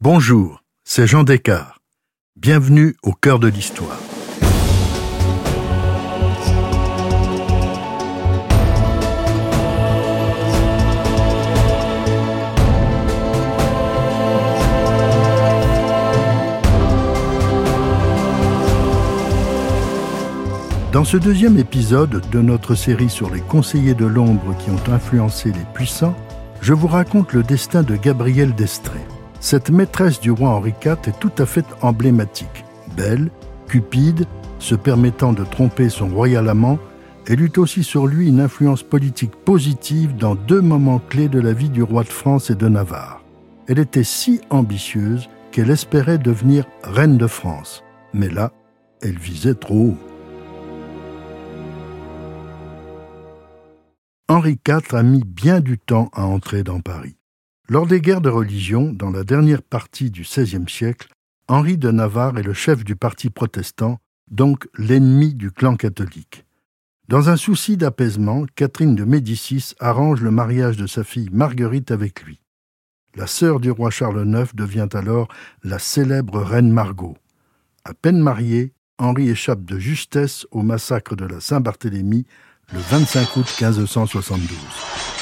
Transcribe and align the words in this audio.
Bonjour, 0.00 0.62
c'est 0.84 1.08
Jean 1.08 1.24
Descartes. 1.24 1.76
Bienvenue 2.36 2.94
au 3.02 3.14
cœur 3.14 3.40
de 3.40 3.48
l'histoire. 3.48 3.98
Dans 20.92 21.02
ce 21.02 21.16
deuxième 21.16 21.58
épisode 21.58 22.22
de 22.30 22.40
notre 22.40 22.76
série 22.76 23.10
sur 23.10 23.34
les 23.34 23.40
conseillers 23.40 23.94
de 23.94 24.06
l'ombre 24.06 24.56
qui 24.58 24.70
ont 24.70 24.92
influencé 24.92 25.50
les 25.50 25.66
puissants, 25.74 26.14
je 26.60 26.72
vous 26.72 26.86
raconte 26.86 27.32
le 27.32 27.42
destin 27.42 27.82
de 27.82 27.96
Gabrielle 27.96 28.54
d'Estrée. 28.54 29.07
Cette 29.40 29.70
maîtresse 29.70 30.20
du 30.20 30.30
roi 30.30 30.50
Henri 30.50 30.74
IV 30.84 30.96
est 31.06 31.18
tout 31.20 31.32
à 31.38 31.46
fait 31.46 31.64
emblématique. 31.80 32.64
Belle, 32.96 33.30
cupide, 33.68 34.26
se 34.58 34.74
permettant 34.74 35.32
de 35.32 35.44
tromper 35.44 35.88
son 35.88 36.08
royal 36.08 36.48
amant, 36.48 36.78
elle 37.26 37.42
eut 37.42 37.52
aussi 37.58 37.84
sur 37.84 38.06
lui 38.06 38.28
une 38.28 38.40
influence 38.40 38.82
politique 38.82 39.36
positive 39.44 40.16
dans 40.16 40.34
deux 40.34 40.60
moments 40.60 40.98
clés 40.98 41.28
de 41.28 41.38
la 41.38 41.52
vie 41.52 41.68
du 41.68 41.82
roi 41.82 42.02
de 42.02 42.08
France 42.08 42.50
et 42.50 42.54
de 42.54 42.68
Navarre. 42.68 43.22
Elle 43.68 43.78
était 43.78 44.02
si 44.02 44.40
ambitieuse 44.50 45.28
qu'elle 45.52 45.70
espérait 45.70 46.18
devenir 46.18 46.64
reine 46.82 47.18
de 47.18 47.26
France. 47.26 47.84
Mais 48.14 48.30
là, 48.30 48.50
elle 49.02 49.18
visait 49.18 49.54
trop 49.54 49.90
haut. 49.90 49.98
Henri 54.28 54.58
IV 54.66 54.94
a 54.94 55.02
mis 55.02 55.22
bien 55.24 55.60
du 55.60 55.78
temps 55.78 56.10
à 56.14 56.24
entrer 56.24 56.62
dans 56.62 56.80
Paris. 56.80 57.17
Lors 57.70 57.86
des 57.86 58.00
guerres 58.00 58.22
de 58.22 58.30
religion, 58.30 58.94
dans 58.94 59.10
la 59.10 59.24
dernière 59.24 59.60
partie 59.60 60.10
du 60.10 60.22
XVIe 60.22 60.64
siècle, 60.66 61.08
Henri 61.48 61.76
de 61.76 61.90
Navarre 61.90 62.38
est 62.38 62.42
le 62.42 62.54
chef 62.54 62.82
du 62.82 62.96
parti 62.96 63.28
protestant, 63.28 63.98
donc 64.30 64.66
l'ennemi 64.78 65.34
du 65.34 65.50
clan 65.50 65.76
catholique. 65.76 66.46
Dans 67.08 67.28
un 67.28 67.36
souci 67.36 67.76
d'apaisement, 67.76 68.46
Catherine 68.54 68.94
de 68.94 69.04
Médicis 69.04 69.74
arrange 69.80 70.22
le 70.22 70.30
mariage 70.30 70.78
de 70.78 70.86
sa 70.86 71.04
fille 71.04 71.28
Marguerite 71.30 71.90
avec 71.90 72.22
lui. 72.22 72.40
La 73.14 73.26
sœur 73.26 73.60
du 73.60 73.70
roi 73.70 73.90
Charles 73.90 74.26
IX 74.26 74.54
devient 74.54 74.88
alors 74.92 75.28
la 75.62 75.78
célèbre 75.78 76.40
reine 76.40 76.72
Margot. 76.72 77.18
À 77.84 77.92
peine 77.92 78.18
mariée, 78.18 78.72
Henri 78.96 79.28
échappe 79.28 79.66
de 79.66 79.78
justesse 79.78 80.46
au 80.52 80.62
massacre 80.62 81.16
de 81.16 81.26
la 81.26 81.40
Saint-Barthélemy 81.40 82.24
le 82.72 82.78
25 82.78 83.36
août 83.36 83.56
1572. 83.60 85.17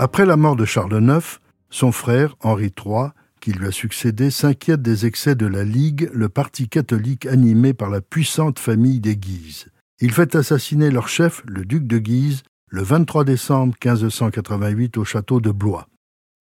Après 0.00 0.24
la 0.24 0.36
mort 0.36 0.54
de 0.54 0.64
Charles 0.64 1.02
IX, 1.02 1.40
son 1.70 1.90
frère, 1.90 2.36
Henri 2.40 2.66
III, 2.66 3.08
qui 3.40 3.50
lui 3.50 3.66
a 3.66 3.72
succédé, 3.72 4.30
s'inquiète 4.30 4.80
des 4.80 5.06
excès 5.06 5.34
de 5.34 5.46
la 5.46 5.64
Ligue, 5.64 6.08
le 6.12 6.28
parti 6.28 6.68
catholique 6.68 7.26
animé 7.26 7.74
par 7.74 7.90
la 7.90 8.00
puissante 8.00 8.60
famille 8.60 9.00
des 9.00 9.16
Guises. 9.16 9.66
Il 10.00 10.12
fait 10.12 10.36
assassiner 10.36 10.92
leur 10.92 11.08
chef, 11.08 11.42
le 11.46 11.64
duc 11.64 11.84
de 11.88 11.98
Guise, 11.98 12.44
le 12.68 12.82
23 12.82 13.24
décembre 13.24 13.74
1588 13.84 14.98
au 14.98 15.04
château 15.04 15.40
de 15.40 15.50
Blois. 15.50 15.88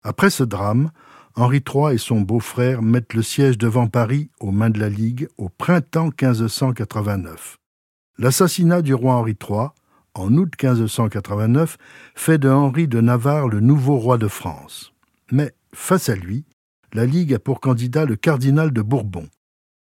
Après 0.03 0.29
ce 0.29 0.43
drame, 0.43 0.91
Henri 1.33 1.63
III 1.67 1.95
et 1.95 1.97
son 1.97 2.21
beau-frère 2.21 2.83
mettent 2.83 3.15
le 3.15 3.23
siège 3.23 3.57
devant 3.57 3.87
Paris 3.87 4.29
aux 4.39 4.51
mains 4.51 4.69
de 4.69 4.79
la 4.79 4.89
Ligue 4.89 5.29
au 5.39 5.49
printemps 5.49 6.11
1589. 6.21 7.57
L'assassinat 8.19 8.83
du 8.83 8.93
roi 8.93 9.15
Henri 9.15 9.35
III, 9.41 9.69
en 10.19 10.33
août 10.33 10.53
1589, 10.61 11.77
fait 12.15 12.37
de 12.37 12.49
Henri 12.49 12.87
de 12.87 13.01
Navarre 13.01 13.47
le 13.47 13.59
nouveau 13.59 13.97
roi 13.97 14.17
de 14.17 14.27
France. 14.27 14.93
Mais, 15.31 15.53
face 15.73 16.09
à 16.09 16.15
lui, 16.15 16.45
la 16.93 17.05
Ligue 17.05 17.33
a 17.33 17.39
pour 17.39 17.59
candidat 17.59 18.05
le 18.05 18.15
cardinal 18.15 18.71
de 18.71 18.81
Bourbon. 18.81 19.27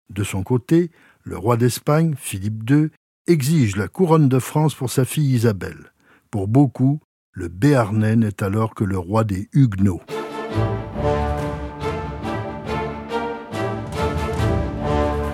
De 0.09 0.23
son 0.23 0.43
côté, 0.43 0.91
le 1.23 1.37
roi 1.37 1.57
d'Espagne, 1.57 2.15
Philippe 2.17 2.69
II, 2.69 2.89
exige 3.27 3.75
la 3.75 3.87
couronne 3.87 4.29
de 4.29 4.39
France 4.39 4.75
pour 4.75 4.89
sa 4.89 5.05
fille 5.05 5.33
Isabelle. 5.33 5.91
Pour 6.31 6.47
beaucoup, 6.47 6.99
le 7.31 7.47
Béarnais 7.47 8.15
n'est 8.15 8.43
alors 8.43 8.75
que 8.75 8.83
le 8.83 8.97
roi 8.97 9.23
des 9.23 9.49
Huguenots. 9.53 10.01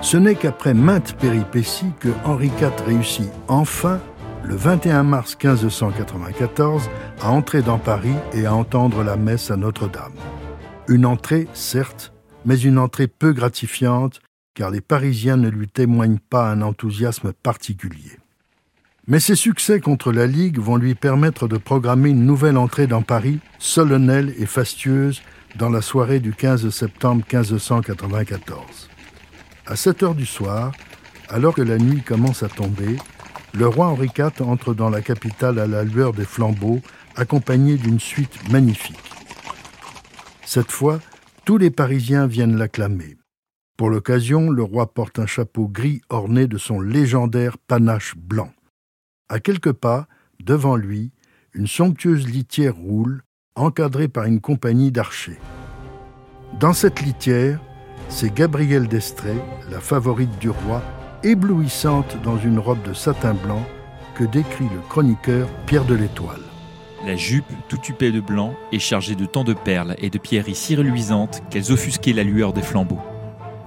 Ce 0.02 0.18
n'est 0.18 0.36
qu'après 0.36 0.74
maintes 0.74 1.16
péripéties 1.18 1.94
que 2.00 2.10
Henri 2.26 2.48
IV 2.60 2.86
réussit 2.86 3.30
enfin, 3.48 4.02
le 4.44 4.56
21 4.56 5.04
mars 5.04 5.38
1594, 5.42 6.90
à 7.22 7.30
entrer 7.30 7.62
dans 7.62 7.78
Paris 7.78 8.16
et 8.34 8.46
à 8.46 8.54
entendre 8.54 9.04
la 9.04 9.16
messe 9.16 9.52
à 9.52 9.58
Notre-Dame. 9.58 10.14
Une 10.88 11.06
entrée, 11.06 11.48
certes, 11.54 12.14
mais 12.46 12.60
une 12.60 12.78
entrée 12.78 13.08
peu 13.08 13.34
gratifiante, 13.34 14.20
car 14.54 14.72
les 14.72 14.82
Parisiens 14.82 15.38
ne 15.38 15.50
lui 15.50 15.68
témoignent 15.68 16.20
pas 16.30 16.52
un 16.52 16.62
enthousiasme 16.62 17.34
particulier. 17.34 18.18
Mais 19.08 19.20
ses 19.20 19.36
succès 19.36 19.80
contre 19.80 20.12
la 20.12 20.28
Ligue 20.28 20.60
vont 20.60 20.78
lui 20.78 20.96
permettre 20.96 21.48
de 21.48 21.58
programmer 21.58 22.10
une 22.10 22.26
nouvelle 22.26 22.58
entrée 22.58 22.88
dans 22.88 23.02
Paris, 23.02 23.40
solennelle 23.60 24.34
et 24.38 24.46
fastueuse, 24.46 25.22
dans 25.58 25.70
la 25.70 25.82
soirée 25.82 26.20
du 26.20 26.34
15 26.34 26.70
septembre 26.70 27.24
1594. 27.32 28.90
À 29.66 29.76
7 29.76 30.04
heures 30.04 30.16
du 30.16 30.26
soir, 30.26 30.72
alors 31.30 31.54
que 31.54 31.62
la 31.62 31.78
nuit 31.78 32.02
commence 32.02 32.44
à 32.44 32.50
tomber, 32.50 32.98
le 33.54 33.68
roi 33.68 33.88
Henri 33.88 34.10
IV 34.18 34.48
entre 34.48 34.74
dans 34.74 34.90
la 34.90 35.02
capitale 35.02 35.60
à 35.60 35.68
la 35.68 35.84
lueur 35.84 36.14
des 36.14 36.26
flambeaux, 36.26 36.82
accompagné 37.16 37.78
d'une 37.78 38.00
suite 38.00 38.50
magnifique. 38.50 39.12
Cette 40.46 40.72
fois, 40.72 41.00
tous 41.46 41.58
les 41.58 41.72
Parisiens 41.72 42.28
viennent 42.28 42.58
l'acclamer. 42.58 43.18
Pour 43.78 43.90
l'occasion, 43.90 44.50
le 44.50 44.64
roi 44.64 44.94
porte 44.94 45.20
un 45.20 45.26
chapeau 45.26 45.68
gris 45.68 46.02
orné 46.10 46.48
de 46.48 46.58
son 46.58 46.80
légendaire 46.80 47.58
panache 47.58 48.16
blanc. 48.16 48.52
À 49.28 49.40
quelques 49.40 49.72
pas, 49.72 50.08
devant 50.40 50.76
lui, 50.76 51.12
une 51.54 51.68
somptueuse 51.68 52.28
litière 52.28 52.76
roule, 52.76 53.24
encadrée 53.56 54.08
par 54.08 54.26
une 54.26 54.40
compagnie 54.40 54.92
d'archers. 54.92 55.40
Dans 56.60 56.74
cette 56.74 57.02
litière, 57.02 57.60
c'est 58.10 58.34
Gabrielle 58.34 58.88
d'Estrée, 58.88 59.38
la 59.70 59.80
favorite 59.80 60.38
du 60.40 60.50
roi, 60.50 60.82
éblouissante 61.24 62.18
dans 62.24 62.38
une 62.38 62.60
robe 62.60 62.82
de 62.84 62.94
satin 62.94 63.34
blanc 63.34 63.64
que 64.16 64.24
décrit 64.24 64.66
le 64.66 64.80
chroniqueur 64.90 65.48
Pierre 65.66 65.86
de 65.86 65.96
l'Étoile. 65.96 66.42
La 67.06 67.16
jupe, 67.16 67.46
tout 67.68 67.78
tupée 67.78 68.12
de 68.12 68.20
blanc, 68.20 68.54
est 68.72 68.80
chargée 68.80 69.16
de 69.16 69.26
tant 69.26 69.44
de 69.44 69.54
perles 69.54 69.96
et 70.00 70.10
de 70.10 70.18
pierreries 70.18 70.56
si 70.56 70.76
reluisantes 70.76 71.42
qu'elles 71.50 71.72
offusquaient 71.72 72.14
la 72.14 72.24
lueur 72.24 72.54
des 72.54 72.62
flambeaux. 72.62 73.00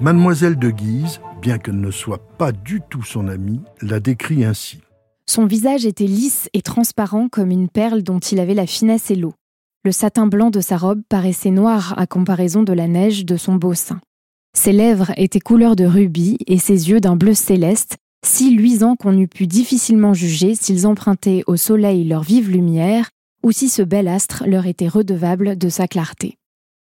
Mademoiselle 0.01 0.59
de 0.59 0.71
Guise, 0.71 1.21
bien 1.41 1.59
qu'elle 1.59 1.81
ne 1.81 1.91
soit 1.91 2.27
pas 2.39 2.53
du 2.53 2.81
tout 2.89 3.03
son 3.03 3.29
amie, 3.29 3.61
la 3.81 4.01
décrit 4.01 4.45
ainsi. 4.45 4.81
Son 5.27 5.47
visage 5.47 5.87
était 5.87 6.07
lisse 6.07 6.49
et 6.53 6.63
transparent 6.63 7.29
comme 7.29 7.51
une 7.51 7.69
perle 7.69 8.03
dont 8.03 8.19
il 8.19 8.39
avait 8.41 8.55
la 8.55 8.67
finesse 8.67 9.11
et 9.11 9.17
l'eau. 9.17 9.35
Le 9.85 9.93
satin 9.93 10.27
blanc 10.27 10.51
de 10.51 10.61
sa 10.61 10.77
robe 10.77 11.03
paraissait 11.09 11.51
noir 11.51 11.95
à 11.99 12.07
comparaison 12.07 12.63
de 12.63 12.73
la 12.73 12.89
neige 12.89 13.25
de 13.25 13.37
son 13.37 13.55
beau 13.55 13.75
sein. 13.75 14.01
Ses 14.57 14.73
lèvres 14.73 15.13
étaient 15.17 15.41
couleur 15.41 15.77
de 15.77 15.85
rubis 15.85 16.39
et 16.47 16.59
ses 16.59 16.89
yeux 16.89 17.01
d'un 17.01 17.17
bleu 17.17 17.35
céleste, 17.35 17.97
si 18.25 18.55
luisants 18.55 18.97
qu'on 18.97 19.19
eût 19.19 19.29
pu 19.29 19.47
difficilement 19.47 20.15
juger 20.15 20.55
s'ils 20.55 20.87
empruntaient 20.87 21.43
au 21.47 21.57
soleil 21.57 22.05
leur 22.05 22.23
vive 22.23 22.51
lumière 22.51 23.11
ou 23.43 23.53
si 23.53 23.69
ce 23.69 23.83
bel 23.83 24.09
astre 24.09 24.45
leur 24.47 24.67
était 24.67 24.89
redevable 24.89 25.59
de 25.59 25.69
sa 25.69 25.87
clarté. 25.87 26.39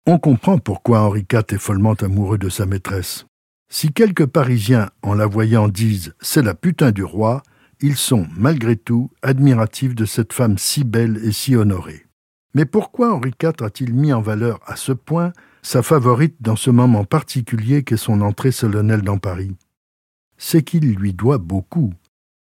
On 0.06 0.20
comprend 0.20 0.60
pourquoi 0.60 1.02
Henri 1.02 1.26
IV 1.32 1.46
est 1.50 1.58
follement 1.58 1.96
amoureux 2.00 2.38
de 2.38 2.50
sa 2.50 2.68
maîtresse. 2.68 3.26
Si 3.72 3.92
quelques 3.92 4.28
Parisiens, 4.28 4.92
en 5.02 5.16
la 5.16 5.26
voyant, 5.26 5.68
disent 5.68 6.14
c'est 6.22 6.44
la 6.44 6.54
putain 6.54 6.92
du 6.92 7.04
roi, 7.04 7.42
ils 7.82 7.98
sont, 7.98 8.28
malgré 8.38 8.76
tout, 8.76 9.10
admiratifs 9.24 9.96
de 9.96 10.06
cette 10.06 10.34
femme 10.34 10.60
si 10.60 10.84
belle 10.84 11.20
et 11.24 11.32
si 11.32 11.56
honorée. 11.56 12.06
Mais 12.54 12.66
pourquoi 12.66 13.14
Henri 13.14 13.32
IV 13.42 13.64
a-t-il 13.66 13.94
mis 13.94 14.14
en 14.14 14.22
valeur 14.22 14.60
à 14.68 14.76
ce 14.76 14.92
point 14.92 15.34
sa 15.66 15.82
favorite 15.82 16.36
dans 16.42 16.56
ce 16.56 16.70
moment 16.70 17.06
particulier 17.06 17.82
qu'est 17.82 17.98
son 17.98 18.22
entrée 18.22 18.52
solennelle 18.52 19.02
dans 19.02 19.18
Paris. 19.18 19.56
C'est 20.38 20.62
qu'il 20.62 20.94
lui 20.94 21.12
doit 21.12 21.40
beaucoup. 21.40 21.92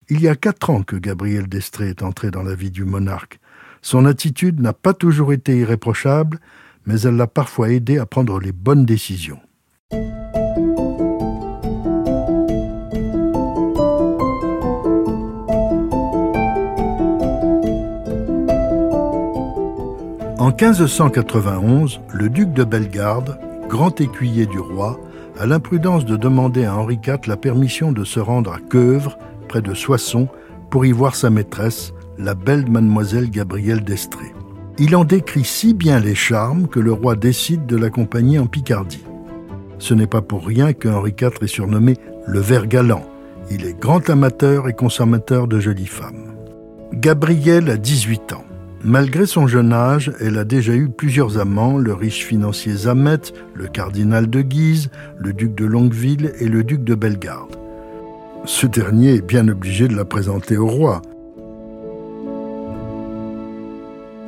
Il 0.10 0.20
y 0.20 0.28
a 0.28 0.36
quatre 0.36 0.72
ans 0.72 0.82
que 0.82 0.96
Gabriel 0.96 1.48
d'Estrée 1.48 1.90
est 1.90 2.02
entré 2.02 2.32
dans 2.32 2.42
la 2.42 2.56
vie 2.56 2.72
du 2.72 2.86
monarque. 2.86 3.40
Son 3.84 4.08
attitude 4.08 4.60
n'a 4.60 4.74
pas 4.74 4.96
toujours 4.96 5.32
été 5.32 5.56
irréprochable, 5.60 6.40
mais 6.88 7.02
elle 7.02 7.16
l'a 7.16 7.28
parfois 7.28 7.70
aidé 7.70 8.00
à 8.00 8.08
prendre 8.08 8.40
les 8.40 8.52
bonnes 8.52 8.86
décisions. 8.86 9.40
En 20.44 20.50
1591, 20.50 22.02
le 22.12 22.28
duc 22.28 22.52
de 22.52 22.66
Bellegarde, 22.66 23.40
grand 23.70 24.02
écuyer 24.02 24.46
du 24.46 24.60
roi, 24.60 25.00
a 25.40 25.46
l'imprudence 25.46 26.04
de 26.04 26.18
demander 26.18 26.66
à 26.66 26.76
Henri 26.76 27.00
IV 27.02 27.20
la 27.28 27.38
permission 27.38 27.94
de 27.94 28.04
se 28.04 28.20
rendre 28.20 28.52
à 28.52 28.60
Queuvre, 28.60 29.18
près 29.48 29.62
de 29.62 29.74
Soissons, 29.74 30.28
pour 30.70 30.86
y 30.86 30.92
voir 30.92 31.16
sa 31.16 31.30
maîtresse, 31.30 31.94
la 32.18 32.36
belle 32.36 32.70
mademoiselle 32.70 33.30
Gabrielle 33.30 33.86
d'Estrée. 33.86 34.34
Il 34.80 34.98
en 34.98 35.06
décrit 35.06 35.46
si 35.46 35.74
bien 35.74 36.02
les 36.02 36.14
charmes 36.14 36.68
que 36.68 36.82
le 36.82 36.92
roi 36.92 37.16
décide 37.16 37.66
de 37.66 37.78
l'accompagner 37.78 38.38
en 38.38 38.48
Picardie. 38.48 39.06
Ce 39.78 39.94
n'est 39.94 40.08
pas 40.08 40.22
pour 40.22 40.46
rien 40.46 40.74
que 40.74 40.90
Henri 40.90 41.16
IV 41.18 41.42
est 41.42 41.48
surnommé 41.48 41.96
le 42.28 42.42
ver 42.42 42.68
galant. 42.68 43.06
Il 43.50 43.66
est 43.66 43.80
grand 43.80 44.10
amateur 44.10 44.68
et 44.68 44.74
consommateur 44.74 45.48
de 45.48 45.62
jolies 45.62 45.86
femmes. 45.86 46.36
Gabrielle 46.92 47.70
a 47.70 47.78
18 47.78 48.34
ans. 48.34 48.44
Malgré 48.86 49.26
son 49.26 49.48
jeune 49.48 49.72
âge, 49.72 50.12
elle 50.20 50.38
a 50.38 50.44
déjà 50.44 50.76
eu 50.76 50.90
plusieurs 50.90 51.38
amants, 51.38 51.78
le 51.78 51.94
riche 51.94 52.26
financier 52.26 52.74
Zamet, 52.74 53.32
le 53.54 53.68
cardinal 53.68 54.30
de 54.30 54.42
Guise, 54.42 54.90
le 55.18 55.32
duc 55.32 55.56
de 55.56 55.64
Longueville 55.64 56.34
et 56.40 56.50
le 56.50 56.66
duc 56.66 56.84
de 56.84 56.94
Bellegarde. 56.94 57.56
Ce 58.44 58.68
dernier 58.68 59.16
est 59.16 59.26
bien 59.26 59.48
obligé 59.48 59.88
de 59.88 59.96
la 59.96 60.04
présenter 60.04 60.58
au 60.58 60.68
roi. 60.68 61.02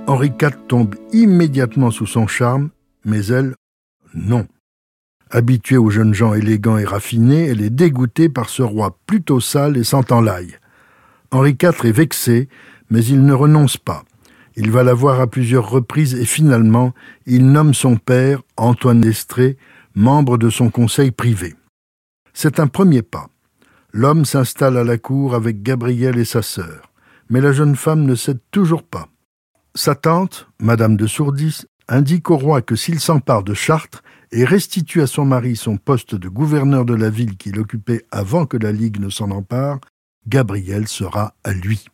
Henri 0.08 0.32
IV 0.42 0.52
tombe 0.70 0.96
immédiatement 1.12 1.92
sous 1.92 2.06
son 2.06 2.26
charme, 2.26 2.70
mais 3.04 3.26
elle, 3.26 3.56
non. 4.14 4.48
Habituée 5.32 5.78
aux 5.78 5.90
jeunes 5.90 6.14
gens 6.14 6.34
élégants 6.34 6.78
et 6.78 6.86
raffinés, 6.86 7.48
elle 7.48 7.62
est 7.62 7.70
dégoûtée 7.70 8.30
par 8.30 8.48
ce 8.48 8.62
roi 8.62 8.98
plutôt 9.06 9.42
sale 9.42 9.76
et 9.76 9.84
sentant 9.84 10.22
l'ail. 10.22 10.56
Henri 11.32 11.58
IV 11.62 11.86
est 11.86 11.92
vexé, 11.92 12.48
mais 12.90 13.04
il 13.04 13.26
ne 13.26 13.34
renonce 13.34 13.76
pas. 13.76 14.06
Il 14.58 14.72
va 14.72 14.84
la 14.84 14.94
voir 14.94 15.20
à 15.20 15.28
plusieurs 15.28 15.70
reprises 15.70 16.16
et 16.16 16.26
finalement, 16.26 16.94
il 17.26 17.52
nomme 17.52 17.74
son 17.74 17.98
père, 17.98 18.42
Antoine 18.56 19.02
d'Estrée, 19.02 19.58
membre 19.96 20.38
de 20.38 20.50
son 20.50 20.70
conseil 20.70 21.12
privé. 21.12 21.56
C'est 22.34 22.60
un 22.60 22.68
premier 22.68 23.02
pas. 23.02 23.28
L'homme 23.92 24.26
s'installe 24.26 24.78
à 24.78 24.84
la 24.84 24.98
cour 24.98 25.36
avec 25.36 25.62
Gabrielle 25.62 26.18
et 26.18 26.26
sa 26.26 26.42
sœur. 26.42 26.92
Mais 27.30 27.42
la 27.42 27.52
jeune 27.52 27.76
femme 27.76 28.04
ne 28.04 28.16
cède 28.16 28.40
toujours 28.52 28.84
pas. 28.84 29.08
Sa 29.74 29.96
tante, 29.96 30.48
Madame 30.60 30.96
de 30.96 31.08
Sourdis, 31.08 31.66
indique 31.88 32.30
au 32.30 32.38
roi 32.38 32.62
que 32.62 32.76
s'il 32.76 33.00
s'empare 33.00 33.44
de 33.44 33.54
Chartres 33.54 34.04
et 34.32 34.46
restitue 34.46 35.02
à 35.02 35.08
son 35.08 35.26
mari 35.26 35.56
son 35.56 35.78
poste 35.78 36.16
de 36.16 36.30
gouverneur 36.30 36.86
de 36.86 36.94
la 36.94 37.10
ville 37.10 37.38
qu'il 37.38 37.60
occupait 37.60 38.06
avant 38.12 38.46
que 38.46 38.58
la 38.58 38.72
Ligue 38.72 39.00
ne 39.00 39.10
s'en 39.10 39.32
empare, 39.32 39.80
Gabrielle 40.28 40.88
sera 40.88 41.34
à 41.44 41.54
lui. 41.54 41.86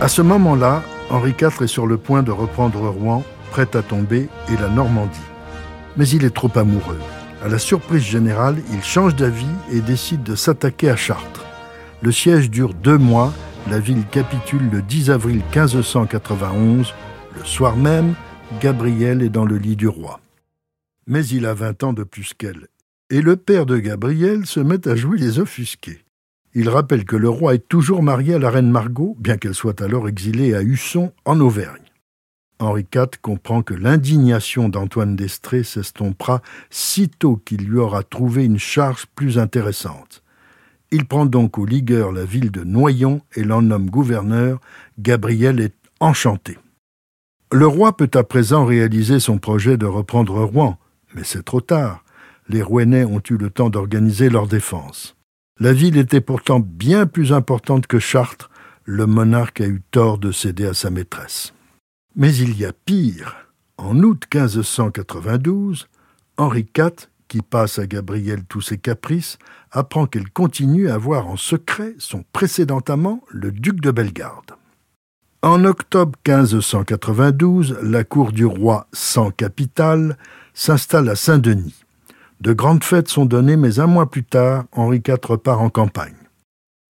À 0.00 0.06
ce 0.06 0.22
moment-là, 0.22 0.84
Henri 1.10 1.34
IV 1.40 1.62
est 1.62 1.66
sur 1.66 1.88
le 1.88 1.98
point 1.98 2.22
de 2.22 2.30
reprendre 2.30 2.88
Rouen, 2.88 3.24
prêt 3.50 3.68
à 3.74 3.82
tomber, 3.82 4.28
et 4.48 4.56
la 4.56 4.68
Normandie. 4.68 5.18
Mais 5.96 6.08
il 6.08 6.24
est 6.24 6.34
trop 6.34 6.50
amoureux. 6.56 7.00
À 7.42 7.48
la 7.48 7.58
surprise 7.58 8.04
générale, 8.04 8.62
il 8.72 8.82
change 8.82 9.16
d'avis 9.16 9.44
et 9.72 9.80
décide 9.80 10.22
de 10.22 10.36
s'attaquer 10.36 10.90
à 10.90 10.96
Chartres. 10.96 11.44
Le 12.00 12.12
siège 12.12 12.48
dure 12.48 12.74
deux 12.74 12.96
mois, 12.96 13.32
la 13.68 13.80
ville 13.80 14.04
capitule 14.06 14.70
le 14.70 14.82
10 14.82 15.10
avril 15.10 15.42
1591. 15.52 16.94
Le 17.36 17.44
soir 17.44 17.76
même, 17.76 18.14
Gabriel 18.60 19.20
est 19.20 19.28
dans 19.30 19.44
le 19.44 19.58
lit 19.58 19.76
du 19.76 19.88
roi. 19.88 20.20
Mais 21.08 21.26
il 21.26 21.44
a 21.44 21.54
vingt 21.54 21.82
ans 21.82 21.92
de 21.92 22.04
plus 22.04 22.34
qu'elle. 22.34 22.68
Et 23.10 23.20
le 23.20 23.36
père 23.36 23.66
de 23.66 23.78
Gabriel 23.78 24.46
se 24.46 24.60
met 24.60 24.86
à 24.86 24.94
jouer 24.94 25.18
les 25.18 25.40
offusqués. 25.40 26.04
Il 26.54 26.68
rappelle 26.68 27.04
que 27.04 27.16
le 27.16 27.28
roi 27.28 27.54
est 27.54 27.68
toujours 27.68 28.02
marié 28.02 28.34
à 28.34 28.38
la 28.38 28.50
reine 28.50 28.70
Margot, 28.70 29.16
bien 29.18 29.36
qu'elle 29.36 29.54
soit 29.54 29.80
alors 29.80 30.08
exilée 30.08 30.54
à 30.54 30.62
Husson, 30.62 31.12
en 31.24 31.40
Auvergne. 31.40 31.82
Henri 32.58 32.86
IV 32.92 33.20
comprend 33.22 33.62
que 33.62 33.74
l'indignation 33.74 34.68
d'Antoine 34.68 35.14
d'Estrée 35.14 35.62
s'estompera 35.62 36.42
sitôt 36.70 37.36
qu'il 37.36 37.64
lui 37.66 37.78
aura 37.78 38.02
trouvé 38.02 38.44
une 38.44 38.58
charge 38.58 39.06
plus 39.14 39.38
intéressante. 39.38 40.22
Il 40.90 41.04
prend 41.04 41.26
donc 41.26 41.58
au 41.58 41.66
ligueur 41.66 42.12
la 42.12 42.24
ville 42.24 42.50
de 42.50 42.64
Noyon 42.64 43.20
et 43.36 43.44
l'en 43.44 43.62
nomme 43.62 43.90
gouverneur. 43.90 44.58
Gabriel 44.98 45.60
est 45.60 45.74
enchanté. 46.00 46.58
Le 47.52 47.66
roi 47.66 47.96
peut 47.96 48.10
à 48.14 48.24
présent 48.24 48.64
réaliser 48.64 49.20
son 49.20 49.38
projet 49.38 49.76
de 49.76 49.86
reprendre 49.86 50.42
Rouen, 50.42 50.78
mais 51.14 51.24
c'est 51.24 51.44
trop 51.44 51.60
tard. 51.60 52.04
Les 52.48 52.62
Rouennais 52.62 53.04
ont 53.04 53.22
eu 53.30 53.36
le 53.36 53.50
temps 53.50 53.70
d'organiser 53.70 54.30
leur 54.30 54.46
défense. 54.46 55.17
La 55.60 55.72
ville 55.72 55.96
était 55.96 56.20
pourtant 56.20 56.60
bien 56.60 57.06
plus 57.06 57.32
importante 57.32 57.88
que 57.88 57.98
Chartres. 57.98 58.48
Le 58.84 59.06
monarque 59.06 59.60
a 59.60 59.66
eu 59.66 59.82
tort 59.90 60.18
de 60.18 60.30
céder 60.30 60.66
à 60.66 60.72
sa 60.72 60.88
maîtresse. 60.88 61.52
Mais 62.14 62.34
il 62.36 62.56
y 62.56 62.64
a 62.64 62.72
pire. 62.72 63.36
En 63.76 63.98
août 64.02 64.24
1592, 64.32 65.88
Henri 66.36 66.66
IV, 66.76 67.08
qui 67.26 67.42
passe 67.42 67.80
à 67.80 67.88
Gabrielle 67.88 68.44
tous 68.48 68.60
ses 68.60 68.78
caprices, 68.78 69.36
apprend 69.72 70.06
qu'elle 70.06 70.30
continue 70.30 70.88
à 70.88 70.96
voir 70.96 71.26
en 71.26 71.36
secret 71.36 71.94
son 71.98 72.24
précédent 72.32 72.80
amant, 72.88 73.24
le 73.28 73.50
duc 73.50 73.80
de 73.80 73.90
Bellegarde. 73.90 74.52
En 75.42 75.64
octobre 75.64 76.18
1592, 76.26 77.78
la 77.82 78.04
cour 78.04 78.30
du 78.30 78.44
roi 78.44 78.86
sans 78.92 79.32
capitale 79.32 80.16
s'installe 80.54 81.08
à 81.08 81.16
Saint-Denis. 81.16 81.84
De 82.40 82.52
grandes 82.52 82.84
fêtes 82.84 83.08
sont 83.08 83.26
données, 83.26 83.56
mais 83.56 83.80
un 83.80 83.88
mois 83.88 84.10
plus 84.10 84.22
tard, 84.22 84.66
Henri 84.70 85.02
IV 85.06 85.18
repart 85.24 85.60
en 85.60 85.70
campagne. 85.70 86.14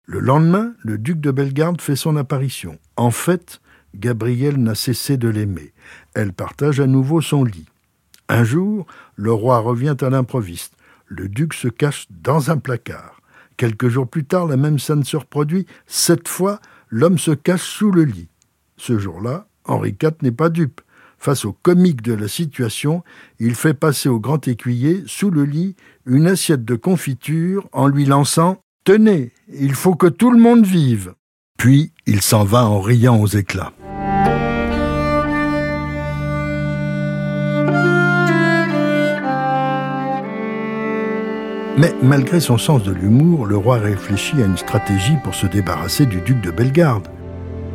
Le 0.04 0.19
lendemain, 0.19 0.72
le 0.81 0.98
duc 0.98 1.20
de 1.20 1.31
Bellegarde 1.31 1.81
fait 1.81 1.94
son 1.94 2.16
apparition. 2.16 2.78
En 2.96 3.12
fait, 3.12 3.60
Gabrielle 3.94 4.56
n'a 4.56 4.75
cessé 4.75 5.16
de 5.16 5.28
l'aimer. 5.28 5.72
Elle 6.14 6.32
partage 6.32 6.81
à 6.81 6.87
nouveau 6.88 7.20
son 7.20 7.44
lit. 7.44 7.66
Un 8.28 8.43
jour, 8.43 8.87
le 9.14 9.32
roi 9.32 9.60
revient 9.60 9.96
à 10.00 10.10
l'improviste. 10.10 10.75
Le 11.06 11.28
duc 11.28 11.54
se 11.54 11.69
cache 11.69 12.06
dans 12.10 12.50
un 12.50 12.58
placard. 12.58 13.20
Quelques 13.56 13.88
jours 13.88 14.08
plus 14.08 14.25
tard, 14.25 14.46
la 14.46 14.56
même 14.56 14.81
scène 14.81 15.04
se 15.04 15.16
reproduit. 15.16 15.66
Cette 15.87 16.26
fois, 16.26 16.60
l'homme 16.88 17.19
se 17.19 17.31
cache 17.31 17.62
sous 17.62 17.93
le 17.93 18.02
lit. 18.02 18.28
Ce 18.76 18.98
jour-là, 18.98 19.46
Henri 19.64 19.96
IV 20.02 20.12
n'est 20.22 20.32
pas 20.32 20.48
dupe. 20.48 20.81
Face 21.18 21.44
au 21.44 21.52
comique 21.52 22.02
de 22.02 22.12
la 22.12 22.28
situation, 22.28 23.02
il 23.38 23.54
fait 23.54 23.74
passer 23.74 24.08
au 24.08 24.20
grand 24.20 24.46
écuyer, 24.46 25.02
sous 25.06 25.30
le 25.30 25.44
lit, 25.44 25.76
une 26.04 26.26
assiette 26.26 26.64
de 26.64 26.74
confiture 26.74 27.68
en 27.72 27.88
lui 27.88 28.04
lançant 28.04 28.58
Tenez, 28.84 29.32
il 29.52 29.74
faut 29.74 29.96
que 29.96 30.06
tout 30.06 30.30
le 30.30 30.38
monde 30.38 30.64
vive. 30.64 31.14
Puis 31.58 31.92
il 32.06 32.22
s'en 32.22 32.44
va 32.44 32.66
en 32.66 32.80
riant 32.80 33.20
aux 33.20 33.26
éclats. 33.26 33.72
Mais 41.78 41.94
malgré 42.00 42.40
son 42.40 42.56
sens 42.56 42.82
de 42.84 42.92
l'humour, 42.92 43.44
le 43.44 43.56
roi 43.56 43.78
réfléchit 43.78 44.40
à 44.40 44.46
une 44.46 44.56
stratégie 44.56 45.16
pour 45.24 45.34
se 45.34 45.46
débarrasser 45.46 46.06
du 46.06 46.20
duc 46.20 46.40
de 46.40 46.50
Bellegarde. 46.50 47.08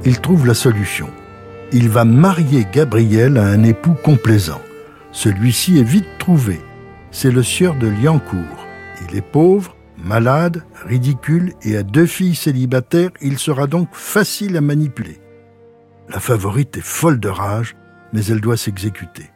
Il 0.05 0.19
trouve 0.21 0.47
la 0.47 0.55
solution 0.55 1.07
il 1.73 1.89
va 1.89 2.03
marier 2.03 2.67
Gabriel 2.71 3.37
à 3.37 3.45
un 3.45 3.63
époux 3.63 3.95
complaisant. 4.03 4.61
Celui-ci 5.11 5.79
est 5.79 5.83
vite 5.83 6.07
trouvé. 6.19 6.59
C'est 7.11 7.31
le 7.31 7.43
sieur 7.43 7.75
de 7.75 7.87
Liancourt. 7.87 8.65
Il 9.07 9.15
est 9.15 9.21
pauvre, 9.21 9.75
malade, 9.97 10.63
ridicule 10.85 11.53
et 11.63 11.77
a 11.77 11.83
deux 11.83 12.05
filles 12.05 12.35
célibataires. 12.35 13.11
Il 13.21 13.37
sera 13.37 13.67
donc 13.67 13.89
facile 13.93 14.57
à 14.57 14.61
manipuler. 14.61 15.19
La 16.09 16.19
favorite 16.19 16.77
est 16.77 16.81
folle 16.81 17.19
de 17.19 17.29
rage, 17.29 17.75
mais 18.11 18.25
elle 18.25 18.41
doit 18.41 18.57
s'exécuter. 18.57 19.29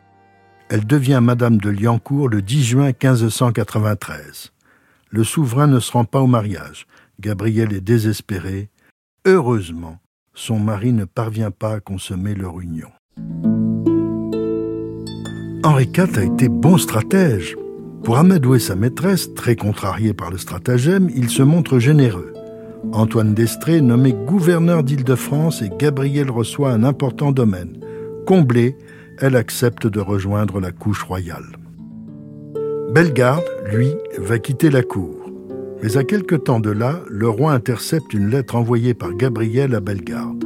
Elle 0.70 0.86
devient 0.86 1.20
Madame 1.22 1.58
de 1.58 1.70
Liancourt 1.70 2.28
le 2.28 2.42
10 2.42 2.64
juin 2.64 2.88
1593. 2.88 4.52
Le 5.10 5.24
souverain 5.24 5.68
ne 5.68 5.80
se 5.80 5.92
rend 5.92 6.06
pas 6.06 6.20
au 6.20 6.28
mariage. 6.28 6.88
Gabriel 7.22 7.72
est 7.72 7.82
désespéré. 7.82 8.70
Heureusement, 9.26 10.00
son 10.36 10.60
mari 10.60 10.92
ne 10.94 11.06
parvient 11.06 11.52
pas 11.52 11.76
à 11.76 11.80
consommer 11.80 12.36
leur 12.36 12.60
union. 12.60 12.90
Henri 15.64 15.90
IV 15.98 16.20
a 16.20 16.24
été 16.24 16.50
bon 16.50 16.78
stratège. 16.78 17.56
Pour 18.04 18.18
amadouer 18.18 18.60
sa 18.60 18.76
maîtresse, 18.76 19.34
très 19.34 19.56
contrariée 19.56 20.14
par 20.14 20.30
le 20.30 20.38
stratagème, 20.38 21.10
il 21.16 21.30
se 21.30 21.42
montre 21.42 21.80
généreux. 21.80 22.34
Antoine 22.92 23.34
d'Estrée 23.34 23.82
nommé 23.82 24.14
gouverneur 24.14 24.84
d'Île-de-France 24.84 25.64
et 25.64 25.72
Gabrielle 25.76 26.30
reçoit 26.30 26.70
un 26.70 26.84
important 26.84 27.32
domaine. 27.32 27.80
Comblée, 28.28 28.78
elle 29.20 29.36
accepte 29.36 29.88
de 29.88 30.00
rejoindre 30.00 30.60
la 30.60 30.72
couche 30.72 31.02
royale. 31.02 31.58
Bellegarde, 32.94 33.44
lui, 33.72 33.96
va 34.20 34.38
quitter 34.38 34.70
la 34.70 34.84
cour. 34.84 35.25
Mais 35.86 35.98
à 35.98 36.04
quelque 36.04 36.34
temps 36.34 36.60
de 36.60 36.72
là, 36.72 37.04
le 37.12 37.30
roi 37.30 37.54
intercepte 37.54 38.12
une 38.16 38.32
lettre 38.32 38.56
envoyée 38.56 38.96
par 38.96 39.14
Gabriel 39.14 39.76
à 39.76 39.80
Bellegarde. 39.80 40.44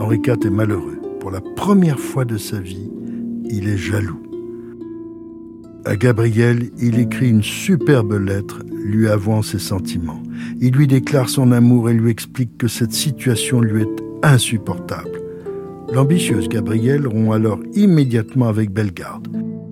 Henri 0.00 0.16
IV 0.16 0.38
est 0.44 0.50
malheureux. 0.50 1.00
Pour 1.20 1.30
la 1.30 1.40
première 1.40 2.00
fois 2.00 2.24
de 2.24 2.36
sa 2.36 2.58
vie, 2.58 2.90
il 3.48 3.68
est 3.68 3.76
jaloux. 3.76 4.20
À 5.84 5.94
Gabriel, 5.94 6.70
il 6.80 6.98
écrit 6.98 7.30
une 7.30 7.44
superbe 7.44 8.14
lettre 8.14 8.64
lui 8.74 9.06
avouant 9.06 9.42
ses 9.42 9.60
sentiments. 9.60 10.20
Il 10.60 10.72
lui 10.72 10.88
déclare 10.88 11.28
son 11.28 11.52
amour 11.52 11.88
et 11.88 11.94
lui 11.94 12.10
explique 12.10 12.58
que 12.58 12.66
cette 12.66 12.92
situation 12.92 13.60
lui 13.60 13.82
est 13.82 14.02
insupportable. 14.24 15.22
L'ambitieuse 15.92 16.48
Gabrielle 16.48 17.06
rompt 17.06 17.34
alors 17.34 17.60
immédiatement 17.74 18.48
avec 18.48 18.72
Bellegarde. 18.72 19.28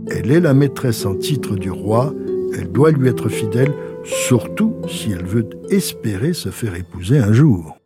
Elle 0.06 0.30
est 0.30 0.40
la 0.40 0.54
maîtresse 0.54 1.04
en 1.04 1.16
titre 1.16 1.56
du 1.56 1.72
roi, 1.72 2.14
elle 2.56 2.70
doit 2.70 2.92
lui 2.92 3.08
être 3.08 3.28
fidèle 3.28 3.72
surtout 4.04 4.76
si 4.88 5.12
elle 5.12 5.24
veut 5.24 5.48
espérer 5.70 6.32
se 6.32 6.50
faire 6.50 6.74
épouser 6.74 7.18
un 7.18 7.32
jour. 7.32 7.78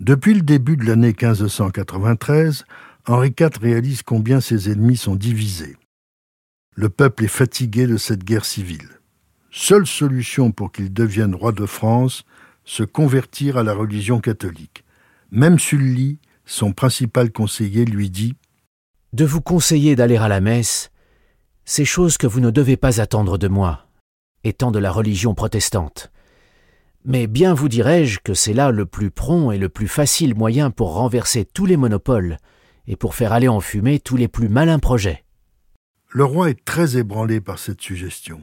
Depuis 0.00 0.34
le 0.34 0.42
début 0.42 0.76
de 0.76 0.84
l'année 0.84 1.14
1593, 1.14 2.64
Henri 3.06 3.34
IV 3.38 3.50
réalise 3.60 4.02
combien 4.02 4.40
ses 4.40 4.70
ennemis 4.70 4.96
sont 4.96 5.16
divisés. 5.16 5.76
Le 6.74 6.88
peuple 6.88 7.24
est 7.24 7.28
fatigué 7.28 7.86
de 7.86 7.96
cette 7.96 8.24
guerre 8.24 8.44
civile. 8.44 8.88
Seule 9.50 9.86
solution 9.86 10.50
pour 10.50 10.72
qu'il 10.72 10.92
devienne 10.92 11.34
roi 11.34 11.52
de 11.52 11.66
France, 11.66 12.24
se 12.64 12.82
convertir 12.82 13.58
à 13.58 13.62
la 13.62 13.74
religion 13.74 14.20
catholique. 14.20 14.84
Même 15.30 15.58
Sully, 15.58 16.18
son 16.46 16.72
principal 16.72 17.30
conseiller, 17.30 17.84
lui 17.84 18.08
dit 18.08 18.34
De 19.12 19.24
vous 19.24 19.40
conseiller 19.40 19.94
d'aller 19.94 20.16
à 20.16 20.28
la 20.28 20.40
messe, 20.40 20.90
c'est 21.64 21.84
chose 21.84 22.16
que 22.16 22.26
vous 22.26 22.40
ne 22.40 22.50
devez 22.50 22.76
pas 22.76 23.00
attendre 23.00 23.38
de 23.38 23.48
moi, 23.48 23.86
étant 24.44 24.70
de 24.70 24.78
la 24.78 24.90
religion 24.90 25.34
protestante. 25.34 26.10
Mais 27.04 27.26
bien 27.26 27.52
vous 27.54 27.68
dirais-je 27.68 28.20
que 28.20 28.34
c'est 28.34 28.52
là 28.52 28.70
le 28.70 28.86
plus 28.86 29.10
prompt 29.10 29.50
et 29.52 29.58
le 29.58 29.68
plus 29.68 29.88
facile 29.88 30.34
moyen 30.34 30.70
pour 30.70 30.94
renverser 30.94 31.44
tous 31.44 31.66
les 31.66 31.76
monopoles 31.76 32.36
et 32.86 32.96
pour 32.96 33.14
faire 33.14 33.32
aller 33.32 33.48
en 33.48 33.60
fumée 33.60 33.98
tous 33.98 34.16
les 34.16 34.28
plus 34.28 34.48
malins 34.48 34.78
projets. 34.78 35.24
Le 36.10 36.24
roi 36.24 36.50
est 36.50 36.64
très 36.64 36.96
ébranlé 36.96 37.40
par 37.40 37.58
cette 37.58 37.80
suggestion. 37.80 38.42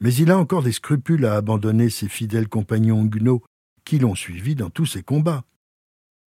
Mais 0.00 0.14
il 0.14 0.30
a 0.30 0.38
encore 0.38 0.62
des 0.62 0.72
scrupules 0.72 1.26
à 1.26 1.34
abandonner 1.34 1.90
ses 1.90 2.08
fidèles 2.08 2.48
compagnons 2.48 3.04
huguenots 3.04 3.42
qui 3.84 3.98
l'ont 3.98 4.14
suivi 4.14 4.54
dans 4.54 4.70
tous 4.70 4.86
ses 4.86 5.02
combats. 5.02 5.44